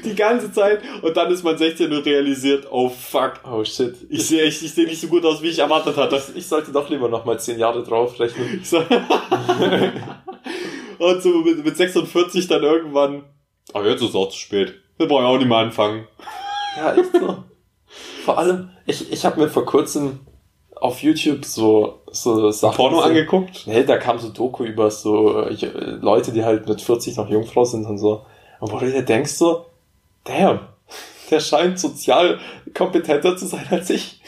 [0.04, 0.80] die ganze Zeit.
[1.02, 3.40] Und dann ist man 16 und realisiert, oh fuck.
[3.44, 3.96] Oh shit.
[4.08, 6.22] Ich sehe ich, ich seh nicht so gut aus, wie ich erwartet hatte.
[6.34, 8.62] Ich sollte doch lieber nochmal zehn Jahre draufrechnen.
[10.98, 13.24] Und so mit, mit 46 dann irgendwann,
[13.74, 14.74] ah, jetzt ist es auch zu spät.
[14.96, 16.06] Wir brauchen auch nicht mehr anfangen.
[16.76, 17.44] Ja, echt so.
[18.24, 20.20] Vor allem, ich, ich habe mir vor kurzem
[20.74, 23.10] auf YouTube so, so Sachen Porno gesehen.
[23.10, 23.66] angeguckt?
[23.66, 25.54] Nee, da kam so Doku über so äh,
[26.00, 28.24] Leute, die halt mit 40 noch Jungfrau sind und so.
[28.60, 29.66] Und wo du dir denkst so,
[30.24, 30.60] damn,
[31.30, 32.38] der scheint sozial
[32.74, 34.20] kompetenter zu sein als ich.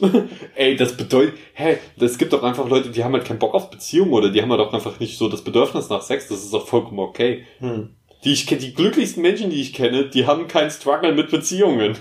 [0.56, 3.70] Ey, das bedeutet, hä, es gibt doch einfach Leute, die haben halt keinen Bock auf
[3.70, 6.28] Beziehungen oder die haben halt auch einfach nicht so das Bedürfnis nach Sex.
[6.28, 7.46] Das ist auch vollkommen okay.
[7.58, 7.90] Hm.
[8.24, 11.98] Die ich kenne, die glücklichsten Menschen, die ich kenne, die haben keinen Struggle mit Beziehungen.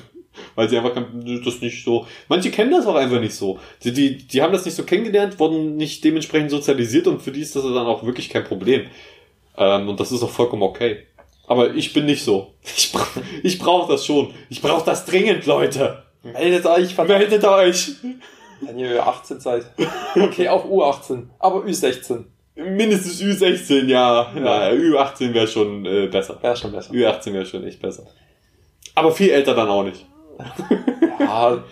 [0.56, 2.08] Weil sie einfach das nicht so.
[2.30, 3.60] Manche kennen das auch einfach nicht so.
[3.84, 7.42] Die, die, die haben das nicht so kennengelernt, wurden nicht dementsprechend sozialisiert und für die
[7.42, 8.86] ist das dann auch wirklich kein Problem.
[9.58, 11.06] Ähm, und das ist auch vollkommen okay.
[11.48, 12.54] Aber ich bin nicht so.
[12.78, 13.06] Ich, bra
[13.44, 14.34] ich brauche das schon.
[14.50, 16.04] Ich brauche das dringend, Leute.
[16.24, 17.92] Meldet euch, Meldet euch.
[18.62, 19.66] wenn ihr 18 seid.
[20.16, 22.26] Okay, auch U18, aber Ü16.
[22.56, 24.32] Mindestens Ü16, ja.
[24.36, 24.70] ja.
[24.70, 26.38] Ü18 wäre schon äh, besser.
[26.42, 26.94] Wäre schon besser.
[26.94, 28.06] Ü18 wäre schon echt besser.
[28.94, 30.06] Aber viel älter dann auch nicht.
[31.20, 31.64] Ja,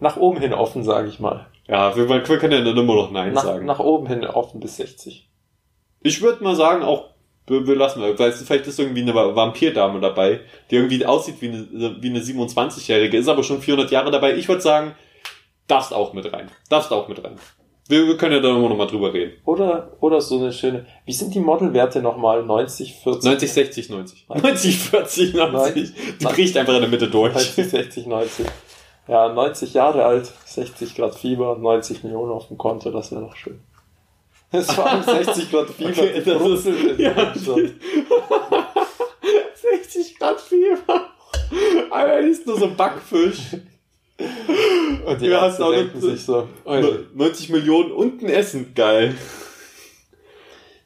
[0.00, 1.46] nach oben hin offen, sage ich mal.
[1.68, 3.66] Ja, wir, wir können ja dann immer noch Nein Nach, sagen.
[3.66, 5.28] nach oben hin offen bis 60.
[6.00, 7.10] Ich würde mal sagen, auch
[7.46, 8.16] wir, wir lassen mal.
[8.18, 12.20] Weißt vielleicht ist irgendwie eine Va- Vampirdame dabei, die irgendwie aussieht wie eine, wie eine
[12.20, 14.34] 27-Jährige, ist aber schon 400 Jahre dabei.
[14.36, 14.94] Ich würde sagen,
[15.68, 16.50] darfst auch mit rein.
[16.68, 17.36] Darfst auch mit rein.
[17.88, 19.32] Wir, wir können ja da immer noch mal drüber reden.
[19.44, 22.44] Oder, oder so eine schöne, wie sind die Modelwerte nochmal?
[22.44, 23.24] 90, 40?
[23.24, 24.26] 90, 60, 90.
[24.28, 25.92] 90, 40, 90.
[25.94, 26.34] Die Nein.
[26.34, 27.34] bricht einfach in der Mitte durch.
[27.34, 28.46] 90, 60, 90.
[29.08, 33.34] Ja, 90 Jahre alt, 60 Grad Fieber, 90 Millionen auf dem Konto, das wäre doch
[33.34, 33.58] schön.
[34.52, 37.10] Es waren 60 Grad Fieber, Okay, die das ist- ja.
[37.12, 37.72] Deutschland.
[39.54, 41.08] 60 Grad Fieber.
[41.90, 43.38] Alter, ist nur so ein Backfisch.
[44.18, 48.72] Und die Ja, Ärzte denken sich so, Eure, 90 Millionen und ein Essen.
[48.74, 49.14] Geil.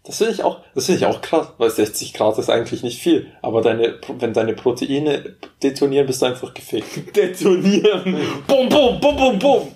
[0.07, 3.01] Das finde ich auch, das finde ich auch krass, weil 60 Grad ist eigentlich nicht
[3.01, 3.33] viel.
[3.43, 7.17] Aber deine, wenn deine Proteine detonieren, bist du einfach gefickt.
[7.17, 8.17] Detonieren.
[8.47, 9.69] bum, bum, bum, bum, bum.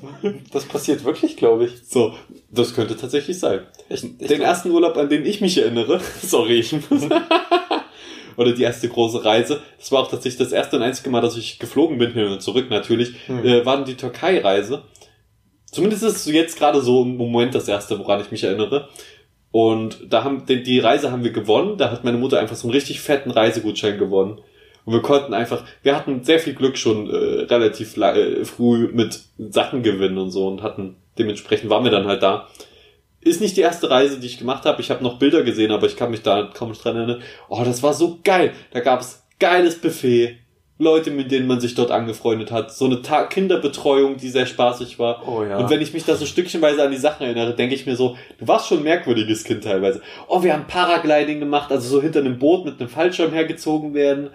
[0.52, 1.72] Das passiert wirklich, glaube ich.
[1.88, 2.14] So,
[2.48, 3.62] das könnte tatsächlich sein.
[3.88, 7.02] Ich, ich Den ersten Urlaub, an den ich mich erinnere, sorry, ich muss,
[8.37, 11.37] oder die erste große Reise, das war auch tatsächlich das erste und einzige Mal, dass
[11.37, 13.45] ich geflogen bin, hin und zurück natürlich, Hm.
[13.45, 14.83] äh, war die Türkei-Reise.
[15.71, 18.88] Zumindest ist es jetzt gerade so im Moment das erste, woran ich mich erinnere.
[19.53, 22.75] Und da haben, die, Reise haben wir gewonnen, da hat meine Mutter einfach so einen
[22.75, 24.40] richtig fetten Reisegutschein gewonnen.
[24.85, 28.88] Und wir konnten einfach, wir hatten sehr viel Glück schon äh, relativ la- äh, früh
[28.93, 32.49] mit Sachen gewinnen und so und hatten, dementsprechend waren wir dann halt da.
[33.22, 34.80] Ist nicht die erste Reise, die ich gemacht habe.
[34.80, 37.22] Ich habe noch Bilder gesehen, aber ich kann mich da kaum dran erinnern.
[37.48, 38.52] Oh, das war so geil.
[38.72, 40.38] Da gab es geiles Buffet.
[40.80, 44.98] Leute, mit denen man sich dort angefreundet hat, so eine Ta Kinderbetreuung, die sehr spaßig
[44.98, 45.28] war.
[45.28, 45.59] Oh ja.
[45.59, 48.16] Und wenn ich mich da so stückchenweise an die Sachen erinnere, denke ich mir so,
[48.38, 50.00] du warst schon ein merkwürdiges Kind teilweise.
[50.26, 54.30] Oh, wir haben Paragliding gemacht, also so hinter einem Boot mit einem Fallschirm hergezogen werden.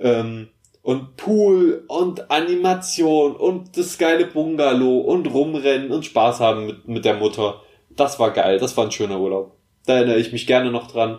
[0.00, 0.50] Ähm,
[0.82, 7.04] und Pool und Animation und das geile Bungalow und rumrennen und Spaß haben mit, mit
[7.04, 7.60] der Mutter.
[7.98, 9.56] Das war geil, das war ein schöner Urlaub.
[9.84, 11.18] Da erinnere ich mich gerne noch dran.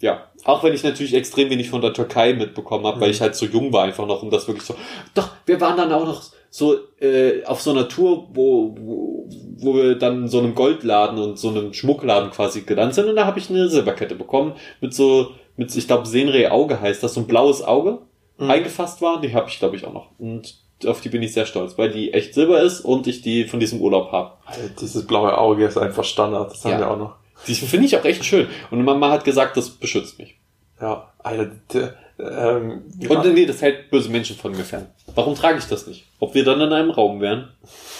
[0.00, 3.34] Ja, auch wenn ich natürlich extrem wenig von der Türkei mitbekommen habe, weil ich halt
[3.34, 4.74] so jung war einfach noch, um das wirklich so.
[5.14, 9.74] Doch, wir waren dann auch noch so äh, auf so einer Tour, wo, wo, wo
[9.74, 13.24] wir dann in so einem Goldladen und so einem Schmuckladen quasi gelandet sind und da
[13.24, 17.20] habe ich eine Silberkette bekommen mit so, mit, ich glaube, Senrei Auge heißt das, so
[17.20, 18.00] ein blaues Auge
[18.38, 19.20] eingefasst war.
[19.20, 20.10] Die habe ich, glaube ich, auch noch.
[20.18, 23.44] Und auf die bin ich sehr stolz, weil die echt Silber ist und ich die
[23.44, 24.32] von diesem Urlaub habe.
[24.80, 26.50] Dieses blaue Auge ist einfach Standard.
[26.52, 26.78] Das haben Ja.
[26.80, 27.14] wir auch noch.
[27.46, 28.48] Die finde ich auch echt schön.
[28.70, 30.36] Und Mama hat gesagt, das beschützt mich.
[30.80, 34.86] Ja, Alter, der, ähm, Und nee, das hält böse Menschen von mir fern.
[35.14, 36.04] Warum trage ich das nicht?
[36.20, 37.48] Ob wir dann in einem Raum wären?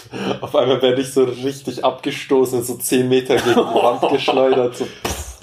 [0.40, 4.76] auf einmal werde ich so richtig abgestoßen, so 10 Meter gegen die Wand geschleudert.
[4.76, 4.86] So.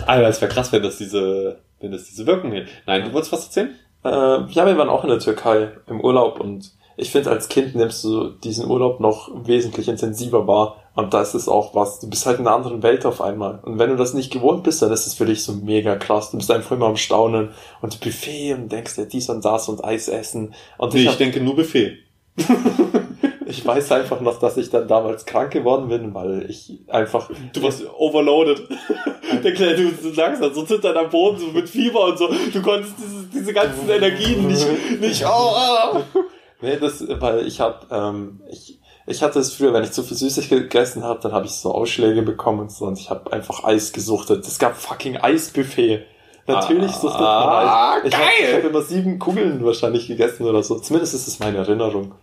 [0.06, 2.70] Alter, es wäre krass, wenn das diese, wenn das diese Wirkung hält.
[2.86, 3.76] Nein, du wolltest was erzählen?
[4.04, 7.76] Äh, ja, wir waren auch in der Türkei im Urlaub und ich finde, als Kind
[7.76, 10.78] nimmst du diesen Urlaub noch wesentlich intensiver wahr.
[10.94, 13.60] Und da ist es auch was, du bist halt in einer anderen Welt auf einmal.
[13.64, 16.32] Und wenn du das nicht gewohnt bist, dann ist es für dich so mega krass.
[16.32, 17.50] Du bist einfach immer am Staunen
[17.82, 20.54] und Buffet und denkst dir dies und das und Eis essen.
[20.78, 21.98] Und Nee, ich, ich denke nur Buffet.
[23.46, 27.64] ich weiß einfach noch, dass ich dann damals krank geworden bin, weil ich einfach Du
[27.64, 28.62] warst overloaded.
[29.44, 32.30] Der Kleine, du, lagst da so zittern am Boden, so mit Fieber und so.
[32.52, 34.68] Du konntest diese, diese ganzen Energien nicht,
[35.00, 35.54] nicht, oh,
[35.94, 36.20] oh.
[36.62, 40.18] Nee, das, weil ich hab, ähm, ich, ich hatte es früher, wenn ich zu viel
[40.18, 43.64] süßig gegessen habe, dann habe ich so Ausschläge bekommen und so und ich habe einfach
[43.64, 44.46] Eis gesuchtet.
[44.46, 46.06] Es gab fucking Eisbuffet.
[46.48, 48.02] Natürlich suchtet man Ah, Eis.
[48.06, 48.56] Ich habe geil!
[48.64, 50.80] hab immer sieben Kugeln wahrscheinlich gegessen oder so.
[50.80, 52.14] Zumindest ist es meine Erinnerung.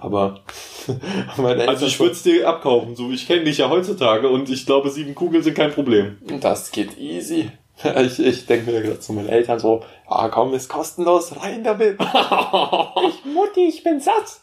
[0.00, 0.40] Aber
[1.36, 4.66] meine Also ich würde es dir abkaufen, so ich kenne dich ja heutzutage und ich
[4.66, 6.18] glaube, sieben Kugeln sind kein Problem.
[6.40, 7.50] Das geht easy.
[7.96, 11.98] Ich, ich denke mir gerade zu meinen Eltern so, ah komm, ist kostenlos, rein damit.
[13.08, 14.40] ich, Mutti, ich bin satt.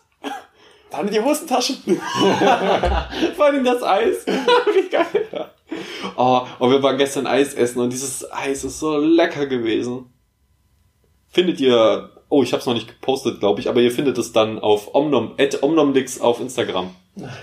[0.90, 1.78] Dann in die Hosentaschen.
[3.36, 4.26] Vor allem das Eis.
[4.26, 5.50] Wie geil.
[6.18, 10.12] Oh, und wir waren gestern Eis essen und dieses Eis ist so lecker gewesen.
[11.30, 14.34] Findet ihr, oh, ich habe es noch nicht gepostet, glaube ich, aber ihr findet es
[14.34, 16.94] dann auf Omnom, at Omnomdix auf Instagram.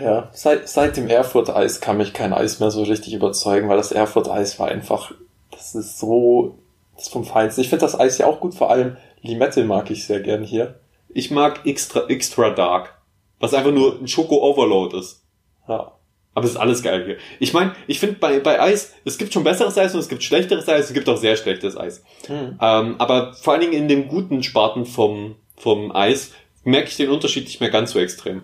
[0.01, 3.93] Ja, seit, seit dem Erfurt-Eis kann mich kein Eis mehr so richtig überzeugen, weil das
[3.93, 5.13] Erfurt-Eis war einfach,
[5.59, 6.59] das ist so,
[6.95, 7.61] das ist vom Feinsten.
[7.61, 10.81] Ich finde das Eis ja auch gut, vor allem Limette mag ich sehr gern hier.
[11.09, 12.95] Ich mag extra, extra dark,
[13.41, 15.25] was einfach nur ein Schoko-Overload ist.
[15.69, 15.93] Ja.
[16.35, 17.17] Aber es ist alles geil hier.
[17.41, 20.23] Ich meine, ich finde bei, bei Eis, es gibt schon besseres Eis und es gibt
[20.23, 22.05] schlechteres Eis, es gibt auch sehr schlechtes Eis.
[22.29, 22.59] Hm.
[22.61, 27.11] Ähm, aber vor allen Dingen in dem guten Sparten vom, vom Eis merke ich den
[27.11, 28.43] Unterschied nicht mehr ganz so extrem.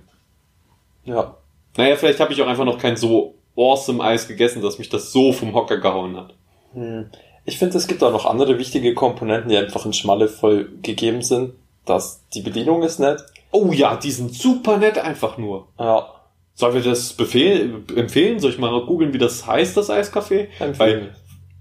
[1.05, 1.37] Ja.
[1.77, 5.13] Naja, vielleicht habe ich auch einfach noch kein so awesome Eis gegessen, dass mich das
[5.13, 6.35] so vom Hocker gehauen hat.
[6.75, 7.11] Hm.
[7.45, 11.23] Ich finde, es gibt auch noch andere wichtige Komponenten, die einfach in Schmalle voll gegeben
[11.23, 11.53] sind.
[11.85, 13.23] Das, die Bedienung ist nett.
[13.51, 15.69] Oh ja, die sind super nett einfach nur.
[15.79, 16.09] Ja.
[16.55, 18.39] Sollen wir das befehl, empfehlen?
[18.39, 20.49] Soll ich mal googeln, wie das heißt, das Eiscafé?
[20.61, 21.15] Empfehlen Weil,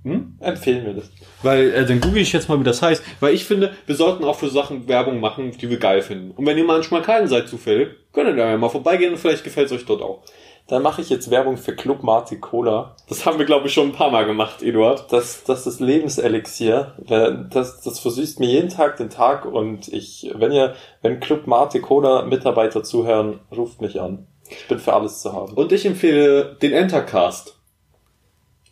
[0.04, 0.38] hm?
[0.40, 1.10] Empfehlen wir das.
[1.42, 3.04] Weil, äh, dann google ich jetzt mal, wie das heißt.
[3.20, 6.32] Weil ich finde, wir sollten auch für Sachen Werbung machen, die wir geil finden.
[6.32, 9.44] Und wenn ihr manchmal keinen seid zufällig, könnt ihr da ja mal vorbeigehen und vielleicht
[9.44, 10.24] gefällt es euch dort auch.
[10.68, 12.96] Dann mache ich jetzt Werbung für Club Mate Cola.
[13.10, 15.12] Das haben wir, glaube ich, schon ein paar Mal gemacht, Eduard.
[15.12, 16.94] Das, das ist Lebenselixier.
[17.52, 21.82] Das, das versüßt mir jeden Tag den Tag und ich, wenn ihr, wenn Club Mate
[21.82, 24.26] Cola Mitarbeiter zuhören, ruft mich an.
[24.50, 25.54] Ich bin für alles zu haben.
[25.54, 27.58] Und ich empfehle den Entercast.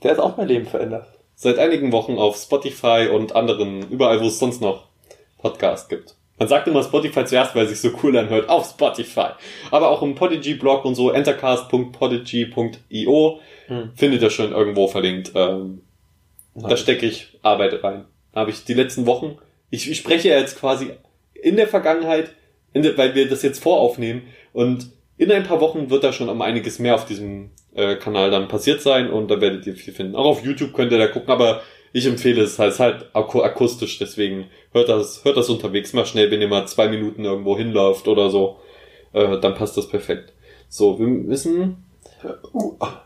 [0.04, 1.08] Der hat auch mein Leben verändert.
[1.36, 4.88] Seit einigen Wochen auf Spotify und anderen, überall, wo es sonst noch
[5.40, 6.16] Podcasts gibt.
[6.42, 9.28] Man sagt immer Spotify zuerst, weil es sich so cool anhört, auf Spotify.
[9.70, 13.92] Aber auch im Podigy-Blog und so, entercast.podigy.io, Hm.
[13.94, 15.34] findet ihr schon irgendwo verlinkt.
[15.36, 15.82] Ähm,
[16.56, 18.06] da stecke ich Arbeit rein.
[18.32, 19.38] Da habe ich die letzten Wochen,
[19.70, 20.90] ich, ich spreche ja jetzt quasi
[21.36, 22.32] in der Vergangenheit,
[22.74, 26.28] in der, weil wir das jetzt voraufnehmen und in ein paar Wochen wird da schon
[26.28, 29.94] um einiges mehr auf diesem äh, Kanal dann passiert sein und da werdet ihr viel
[29.94, 30.16] finden.
[30.16, 31.62] Auch auf YouTube könnt ihr da gucken, aber
[31.94, 36.42] ich empfehle es, halt aku- akustisch, deswegen hört das, hört das unterwegs mal schnell, wenn
[36.42, 38.58] ihr mal zwei Minuten irgendwo hinläuft oder so,
[39.14, 40.34] äh, dann passt das perfekt.
[40.70, 41.84] So, wir müssen,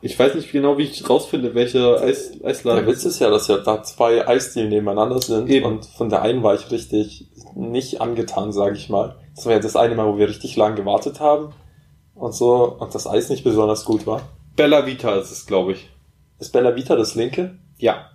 [0.01, 2.85] ich weiß nicht genau, wie ich rausfinde, welche Eis, Eisladen.
[2.85, 5.65] Der Witz ist ja, dass ja da zwei Eisdielen nebeneinander sind Eben.
[5.65, 9.15] und von der einen war ich richtig nicht angetan, sage ich mal.
[9.35, 11.53] Das war ja das eine Mal, wo wir richtig lang gewartet haben
[12.13, 14.21] und so und das Eis nicht besonders gut war.
[14.55, 15.89] Bella Vita ist es, glaube ich.
[16.39, 17.57] Ist Bella Vita das linke?
[17.77, 18.11] Ja.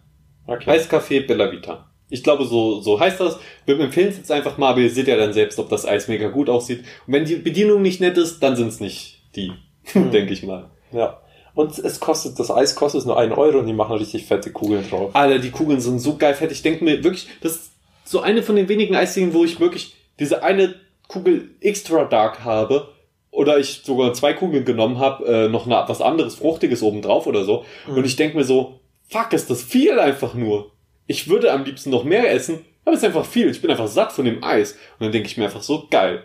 [0.51, 0.69] Okay.
[0.71, 1.87] Eiscafé Bella Vita.
[2.09, 3.39] Ich glaube, so, so heißt das.
[3.67, 6.09] Wir empfehlen es jetzt einfach mal, aber ihr seht ja dann selbst, ob das Eis
[6.09, 6.81] mega gut aussieht.
[7.07, 9.53] Und wenn die Bedienung nicht nett ist, dann sind es nicht die,
[9.95, 10.71] denke ich mal.
[10.93, 11.21] Ja.
[11.55, 14.89] Und es kostet, das Eis kostet nur einen Euro und die machen richtig fette Kugeln
[14.89, 15.11] drauf.
[15.15, 16.51] Alter, die Kugeln sind so geil fett.
[16.51, 17.73] Ich denke mir wirklich, das ist
[18.05, 20.75] so eine von den wenigen Eisdielen, wo ich wirklich diese eine
[21.07, 22.89] Kugel extra dark habe.
[23.31, 27.45] Oder ich sogar zwei Kugeln genommen habe, äh, noch eine, was anderes, Fruchtiges obendrauf oder
[27.45, 27.65] so.
[27.87, 28.80] Und ich denke mir so,
[29.11, 30.73] fuck, ist das viel einfach nur.
[31.07, 33.51] Ich würde am liebsten noch mehr essen, aber es ist einfach viel.
[33.51, 34.73] Ich bin einfach satt von dem Eis.
[34.73, 36.23] Und dann denke ich mir einfach so, geil.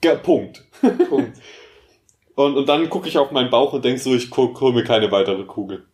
[0.00, 0.64] Ge Punkt.
[1.08, 1.38] Punkt.
[2.34, 4.84] Und, und dann gucke ich auf meinen Bauch und denke so, ich hol hol mir
[4.84, 5.84] keine weitere Kugel.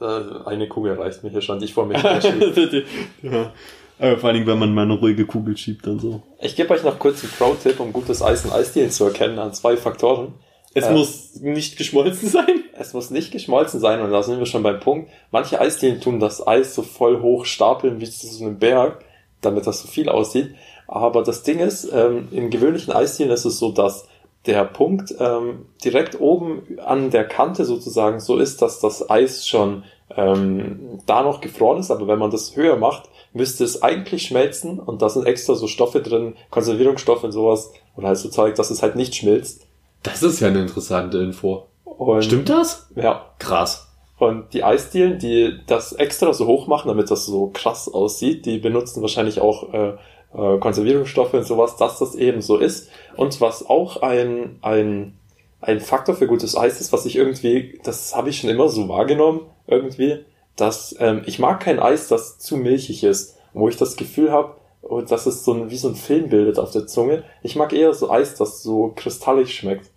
[0.00, 0.04] Äh,
[0.46, 1.62] Eine Kugel reicht mir hier schon.
[1.62, 2.84] Ich vor mich hinschieben.
[3.22, 3.52] ja.
[3.98, 6.22] Aber vor allen Dingen, wenn man mal eine ruhige Kugel schiebt und so.
[6.40, 9.52] Ich gebe euch noch kurz einen Pro-Tipp, um gutes Eis in Eisdielen zu erkennen, an
[9.52, 10.32] zwei Faktoren.
[10.74, 10.92] Es Äh.
[10.92, 12.64] muss nicht geschmolzen sein.
[12.78, 15.10] Es muss nicht geschmolzen sein und da sind wir schon beim Punkt.
[15.30, 19.04] Manche Eisdielen tun das Eis so voll hoch stapeln wie zu so einem Berg,
[19.40, 20.54] damit das so viel aussieht.
[20.86, 24.06] Aber das Ding ist, ähm, in gewöhnlichen Eisdielen ist es so, dass
[24.46, 29.84] der Punkt ähm, direkt oben an der Kante sozusagen so ist, dass das Eis schon
[30.16, 31.90] ähm, da noch gefroren ist.
[31.90, 35.66] Aber wenn man das höher macht, müsste es eigentlich schmelzen und da sind extra so
[35.66, 39.66] Stoffe drin, Konservierungsstoffe und sowas und halt so Zeug, dass es halt nicht schmilzt.
[40.02, 41.66] Das ist ja eine interessante Info.
[41.84, 42.88] Und, Stimmt das?
[42.96, 43.88] Ja, Krass.
[44.20, 48.58] Und die Eisdielen, die das extra so hoch machen, damit das so krass aussieht, die
[48.58, 49.94] benutzen wahrscheinlich auch äh,
[50.34, 52.90] äh, Konservierungsstoffe und sowas, dass das eben so ist.
[53.16, 55.14] Und was auch ein, ein,
[55.62, 58.90] ein Faktor für gutes Eis ist, was ich irgendwie, das habe ich schon immer so
[58.90, 60.18] wahrgenommen, irgendwie,
[60.54, 64.56] dass ähm, ich mag kein Eis, das zu milchig ist, wo ich das Gefühl habe,
[64.90, 67.22] oh, dass es so ein, wie so ein Film bildet auf der Zunge.
[67.42, 69.90] Ich mag eher so Eis, das so kristallig schmeckt.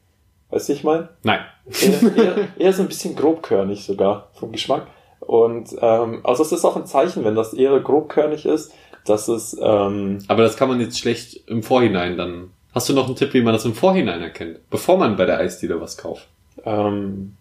[0.49, 1.09] Weißt du, ich meine?
[1.23, 1.39] Nein.
[1.81, 4.87] eher, eher, eher so ein bisschen grobkörnig sogar vom Geschmack.
[5.19, 8.71] Und ähm, also es ist auch ein Zeichen, wenn das eher grobkörnig ist,
[9.05, 12.51] dass es ähm, Aber das kann man jetzt schlecht im Vorhinein dann.
[12.73, 14.59] Hast du noch einen Tipp, wie man das im Vorhinein erkennt?
[14.69, 16.27] Bevor man bei der Eisdiele was kauft.
[16.65, 17.35] ähm,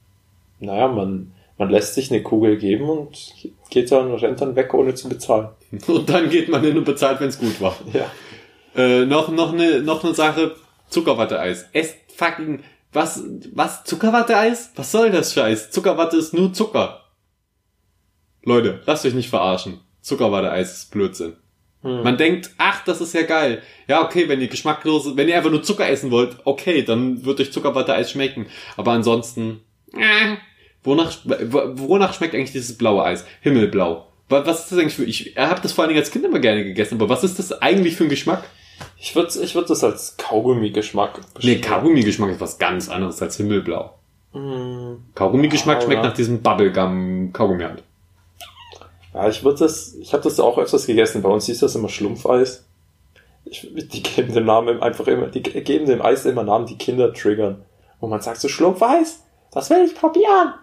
[0.61, 3.35] naja, man, man lässt sich eine Kugel geben und
[3.71, 5.49] geht dann, rennt dann weg, ohne zu bezahlen.
[5.87, 7.75] Und dann geht man hin und bezahlt, wenn es gut war.
[7.93, 8.11] Ja.
[8.75, 10.55] Äh, noch, noch eine, noch eine Sache.
[10.89, 11.67] Zuckerwatte-Eis.
[11.73, 12.63] Esst fucking,
[12.93, 13.85] was, was?
[13.85, 14.73] Zuckerwatte-Eis?
[14.77, 15.71] Was soll das für Eis?
[15.71, 17.03] Zuckerwatte ist nur Zucker.
[18.45, 19.81] Leute, lasst euch nicht verarschen.
[20.03, 21.37] Zuckerwatte-Eis ist Blödsinn.
[21.83, 22.03] Hm.
[22.03, 23.63] Man denkt, ach, das ist ja geil.
[23.89, 27.41] Ja, okay, wenn ihr geschmacklose, wenn ihr einfach nur Zucker essen wollt, okay, dann wird
[27.41, 28.47] euch Zuckerwatte-Eis schmecken.
[28.77, 29.61] Aber ansonsten,
[29.95, 30.37] äh,
[30.85, 33.25] wonach, wonach schmeckt eigentlich dieses blaue Eis?
[33.41, 34.07] Himmelblau.
[34.29, 36.39] Wa- Was ist das eigentlich für, ich habe das vor allen Dingen als Kind immer
[36.41, 38.45] gerne gegessen, aber was ist das eigentlich für ein Geschmack?
[38.99, 43.95] Ich würde ich würd das als Kaugummi-Geschmack Nee, Kaugummi-Geschmack ist was ganz anderes als Himmelblau.
[44.33, 45.03] Hm.
[45.15, 47.83] Kaugummi-Geschmack Ja, schmeckt nach diesem Bubblegum-Kaugummi halt.
[49.15, 51.21] Ja, ich würde das, ich habe das auch öfters gegessen.
[51.23, 52.65] Bei uns hieß das immer Schlumpfeis.
[53.45, 57.13] Ich, die geben dem Namen einfach immer, die geben dem Eis immer Namen, die Kinder
[57.13, 57.63] triggern.
[58.01, 59.22] Und man sagt so, Schlumpfeis,
[59.53, 60.55] das will ich probieren.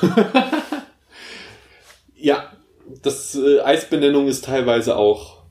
[2.22, 2.52] Ja,
[3.02, 5.42] das äh, Eisbenennung ist teilweise auch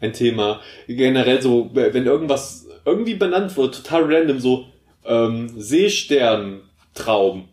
[0.00, 0.60] ein Thema.
[0.88, 4.66] Generell so, wenn irgendwas irgendwie benannt wird, total random, so
[5.04, 7.44] ähm, Seesterntrauben.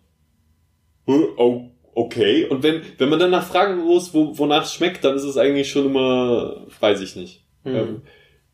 [1.06, 2.46] Oh, okay.
[2.48, 5.70] Und wenn, wenn man danach fragen muss, wo, wonach es schmeckt, dann ist es eigentlich
[5.70, 7.44] schon immer, weiß ich nicht.
[7.64, 7.76] Mhm.
[7.76, 8.02] Ähm,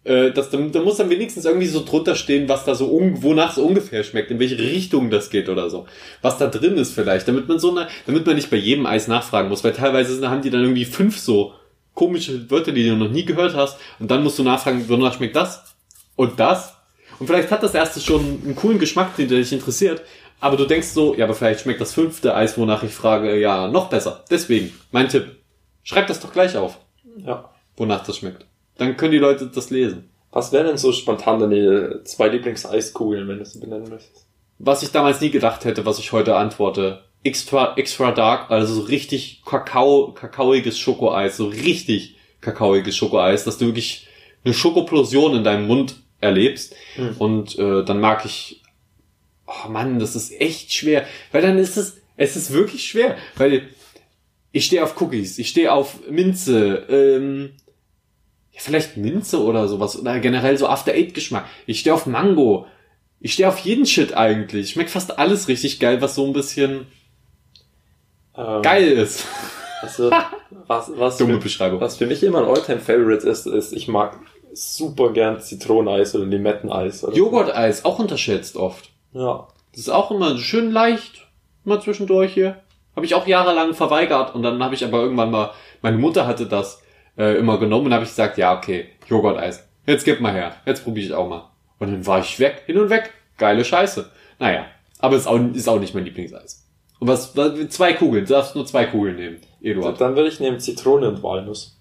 [0.03, 3.21] äh, das, da, da muss dann wenigstens irgendwie so drunter stehen, was da so, un,
[3.23, 5.85] wonach es ungefähr schmeckt, in welche Richtung das geht oder so.
[6.21, 9.07] Was da drin ist vielleicht, damit man so eine, damit man nicht bei jedem Eis
[9.07, 11.53] nachfragen muss, weil teilweise sind- haben die dann irgendwie fünf so
[11.93, 15.35] komische Wörter, die du noch nie gehört hast, und dann musst du nachfragen, wonach schmeckt
[15.35, 15.63] das
[16.15, 16.73] und das.
[17.19, 20.01] Und vielleicht hat das erste schon einen coolen Geschmack, den dich interessiert,
[20.39, 23.67] aber du denkst so, ja, aber vielleicht schmeckt das fünfte Eis, wonach ich frage, ja,
[23.67, 24.23] noch besser.
[24.31, 25.25] Deswegen, mein Tipp.
[25.83, 26.77] Schreib das doch gleich auf,
[27.25, 27.49] Ja.
[27.75, 28.45] wonach das schmeckt.
[28.79, 30.09] Dann können die Leute das lesen.
[30.31, 34.25] Was wären denn so spontan deine zwei Lieblings-Eiskugeln, wenn du sie benennen möchtest?
[34.57, 37.03] Was ich damals nie gedacht hätte, was ich heute antworte.
[37.23, 43.65] Extra, extra dark, also so richtig Kakao, kakaoiges Schokoeis, so richtig kakaoiges Schokoeis, dass du
[43.65, 44.07] wirklich
[44.45, 46.75] eine Schokoplosion in deinem Mund erlebst.
[46.95, 47.15] Hm.
[47.17, 48.63] Und äh, dann mag ich,
[49.45, 53.67] oh Mann, das ist echt schwer, weil dann ist es, es ist wirklich schwer, weil
[54.53, 57.51] ich stehe auf Cookies, ich stehe auf Minze, ähm,
[58.61, 61.45] vielleicht Minze oder sowas, oder generell so After Eight Geschmack.
[61.65, 62.65] Ich stehe auf Mango.
[63.19, 64.71] Ich stehe auf jeden Shit eigentlich.
[64.71, 66.87] Schmeckt fast alles richtig geil, was so ein bisschen
[68.35, 69.25] Ähm, geil ist.
[69.81, 70.11] Also,
[70.67, 71.79] was, was, Dumme für, Beschreibung.
[71.79, 74.19] was für mich immer ein Alltime-Favorite ist, ist, ich mag
[74.51, 77.05] super gern Zitroneneis oder Limetteneis.
[77.05, 77.15] Oder.
[77.15, 78.89] Joghurt-Eis, auch unterschätzt oft.
[79.13, 79.47] Ja.
[79.71, 81.29] Das ist auch immer schön leicht,
[81.63, 82.57] mal zwischendurch hier.
[82.93, 85.51] Habe ich auch jahrelang verweigert und dann habe ich aber irgendwann mal,
[85.81, 86.81] meine Mutter hatte das
[87.19, 89.67] äh, immer genommen und habe ich gesagt, ja, okay, Joghurt-Eis.
[89.85, 90.55] Jetzt gib mal her.
[90.65, 91.51] Jetzt probiere ich auch mal.
[91.77, 93.13] Und dann war ich weg, hin und weg.
[93.37, 94.09] Geile Scheiße.
[94.39, 94.65] Naja,
[94.99, 96.65] aber ist auch, ist auch nicht mein Lieblingseis.
[96.99, 97.33] Und was,
[97.69, 99.99] zwei Kugeln, du darfst nur zwei Kugeln nehmen, Eduard.
[100.01, 101.79] Dann würde ich nehmen Zitrone und Walnuss.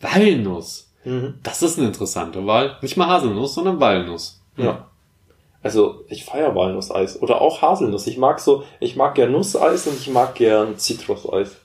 [0.00, 0.92] Walnuss.
[1.04, 1.34] Mhm.
[1.42, 2.76] Das ist eine interessante Wahl.
[2.82, 4.42] Nicht mal Haselnuss, sondern Walnuss.
[4.56, 4.88] Ja.
[5.62, 8.06] Also ich feier Walnusseis oder auch Haselnuss.
[8.06, 11.56] Ich mag so, ich mag gern Nusseis und ich mag gern Zitruseis.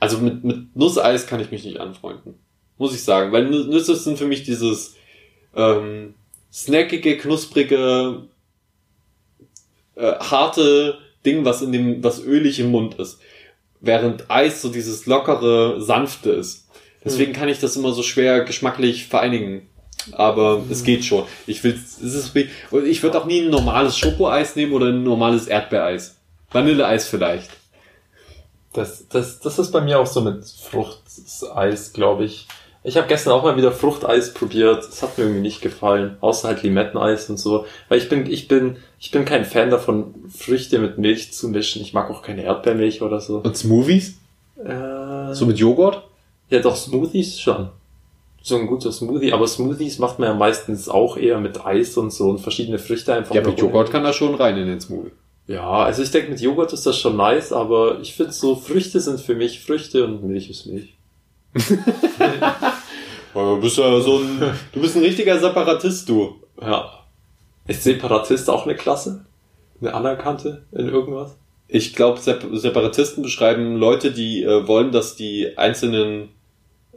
[0.00, 2.38] Also mit, mit Nusseis kann ich mich nicht anfreunden.
[2.78, 3.32] Muss ich sagen.
[3.32, 4.94] Weil Nü- Nüsse sind für mich dieses
[5.54, 6.14] ähm,
[6.52, 8.22] snackige, knusprige,
[9.96, 13.18] äh, harte Ding, was in dem, was ölig im Mund ist.
[13.80, 16.68] Während Eis so dieses lockere, sanfte ist.
[17.04, 19.68] Deswegen kann ich das immer so schwer geschmacklich vereinigen.
[20.12, 21.24] Aber es geht schon.
[21.46, 25.46] Ich will, es ist, ich würde auch nie ein normales Schokoeis nehmen oder ein normales
[25.48, 26.16] Erdbeereis.
[26.50, 27.50] Vanilleeis vielleicht.
[28.72, 32.46] Das, das, das ist bei mir auch so mit Fruchteis, glaube ich.
[32.84, 34.78] Ich habe gestern auch mal wieder Fruchteis probiert.
[34.86, 36.16] Das hat mir irgendwie nicht gefallen.
[36.20, 37.66] Außer halt Limetteneis und so.
[37.88, 41.82] Weil ich bin, ich bin, ich bin kein Fan davon, Früchte mit Milch zu mischen.
[41.82, 43.38] Ich mag auch keine Erdbeermilch oder so.
[43.38, 44.18] Und Smoothies?
[44.64, 46.04] Äh, So mit Joghurt?
[46.50, 47.68] ja, doch Smoothies schon.
[48.40, 49.32] So ein guter Smoothie.
[49.32, 53.12] Aber Smoothies macht man ja meistens auch eher mit Eis und so und verschiedene Früchte
[53.12, 53.34] einfach.
[53.34, 55.10] Ja, mit Joghurt kann da schon rein in den Smoothie.
[55.48, 59.00] Ja, also ich denke, mit Joghurt ist das schon nice, aber ich finde so, Früchte
[59.00, 60.94] sind für mich Früchte und Milch ist Milch.
[63.44, 64.40] Du bist ja so ein,
[64.72, 66.36] du bist ein richtiger Separatist, du.
[66.60, 67.04] Ja.
[67.66, 69.26] Ist Separatist auch eine Klasse?
[69.80, 71.36] Eine anerkannte in irgendwas?
[71.68, 76.30] Ich glaube, Sep Separatisten beschreiben Leute, die äh, wollen, dass die einzelnen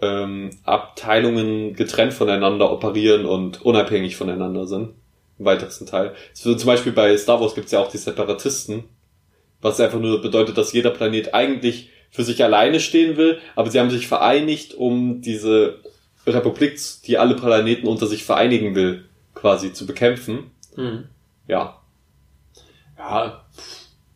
[0.01, 4.89] ähm, Abteilungen getrennt voneinander operieren und unabhängig voneinander sind.
[5.37, 6.13] Im weitesten Teil.
[6.33, 8.85] So, zum Beispiel bei Star Wars gibt es ja auch die Separatisten,
[9.61, 13.79] was einfach nur bedeutet, dass jeder Planet eigentlich für sich alleine stehen will, aber sie
[13.79, 15.79] haben sich vereinigt, um diese
[16.27, 20.51] Republik, die alle Planeten unter sich vereinigen will, quasi zu bekämpfen.
[20.75, 21.05] Hm.
[21.47, 21.81] Ja,
[22.97, 23.45] Ja,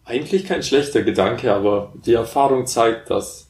[0.05, 3.49] eigentlich kein schlechter Gedanke, aber die Erfahrung zeigt, dass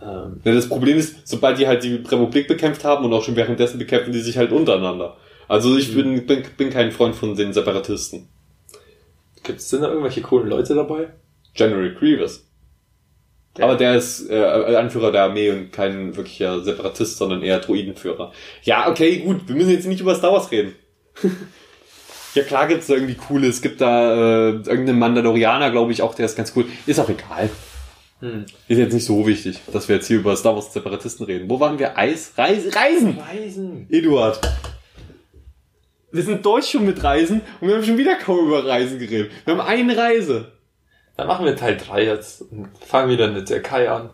[0.00, 3.36] ähm, Ja, das Problem ist, sobald die halt die Republik bekämpft haben und auch schon
[3.36, 5.16] währenddessen bekämpfen die sich halt untereinander.
[5.48, 8.28] Also ich bin, bin, bin kein Freund von den Separatisten.
[9.42, 11.08] gibt es denn da irgendwelche coolen Leute dabei?
[11.54, 12.46] General Grievous.
[13.56, 14.34] Der- Aber der ist äh,
[14.76, 18.32] Anführer der Armee und kein wirklicher Separatist, sondern eher Druidenführer.
[18.62, 20.74] Ja, okay, gut, wir müssen jetzt nicht über Star Wars reden.
[22.34, 23.46] ja, klar gibt's da irgendwie coole.
[23.46, 26.64] Es gibt da äh, irgendeinen Mandalorianer, glaube ich, auch, der ist ganz cool.
[26.86, 27.48] Ist auch egal.
[28.20, 28.44] Hm.
[28.68, 31.48] Ist jetzt nicht so wichtig, dass wir jetzt hier über Star Wars Separatisten reden.
[31.48, 31.96] Wo waren wir?
[31.98, 32.32] Eis?
[32.36, 33.18] Reis Reisen!
[33.18, 33.86] Reisen.
[33.90, 34.40] Eduard.
[36.10, 39.30] Wir sind durch schon mit Reisen und wir haben schon wieder kaum über Reisen geredet.
[39.44, 40.52] Wir haben eine Reise.
[41.16, 44.10] Dann machen wir Teil 3 jetzt und fangen wieder in der Türkei an.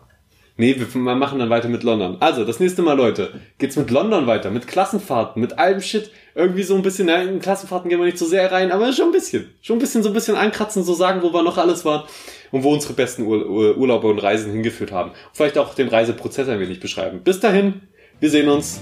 [0.57, 2.17] Nee, wir machen dann weiter mit London.
[2.19, 6.11] Also, das nächste Mal, Leute, geht's mit London weiter, mit Klassenfahrten, mit allem Shit.
[6.35, 9.07] Irgendwie so ein bisschen, na, in Klassenfahrten gehen wir nicht so sehr rein, aber schon
[9.07, 9.49] ein bisschen.
[9.61, 12.03] Schon ein bisschen, so ein bisschen ankratzen, so sagen, wo wir noch alles waren
[12.51, 15.09] und wo unsere besten Ur Urlaube und Reisen hingeführt haben.
[15.09, 17.21] Und vielleicht auch den Reiseprozess ein wenig beschreiben.
[17.23, 17.81] Bis dahin,
[18.19, 18.81] wir sehen uns.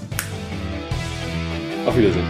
[1.86, 2.26] Auf Wiedersehen.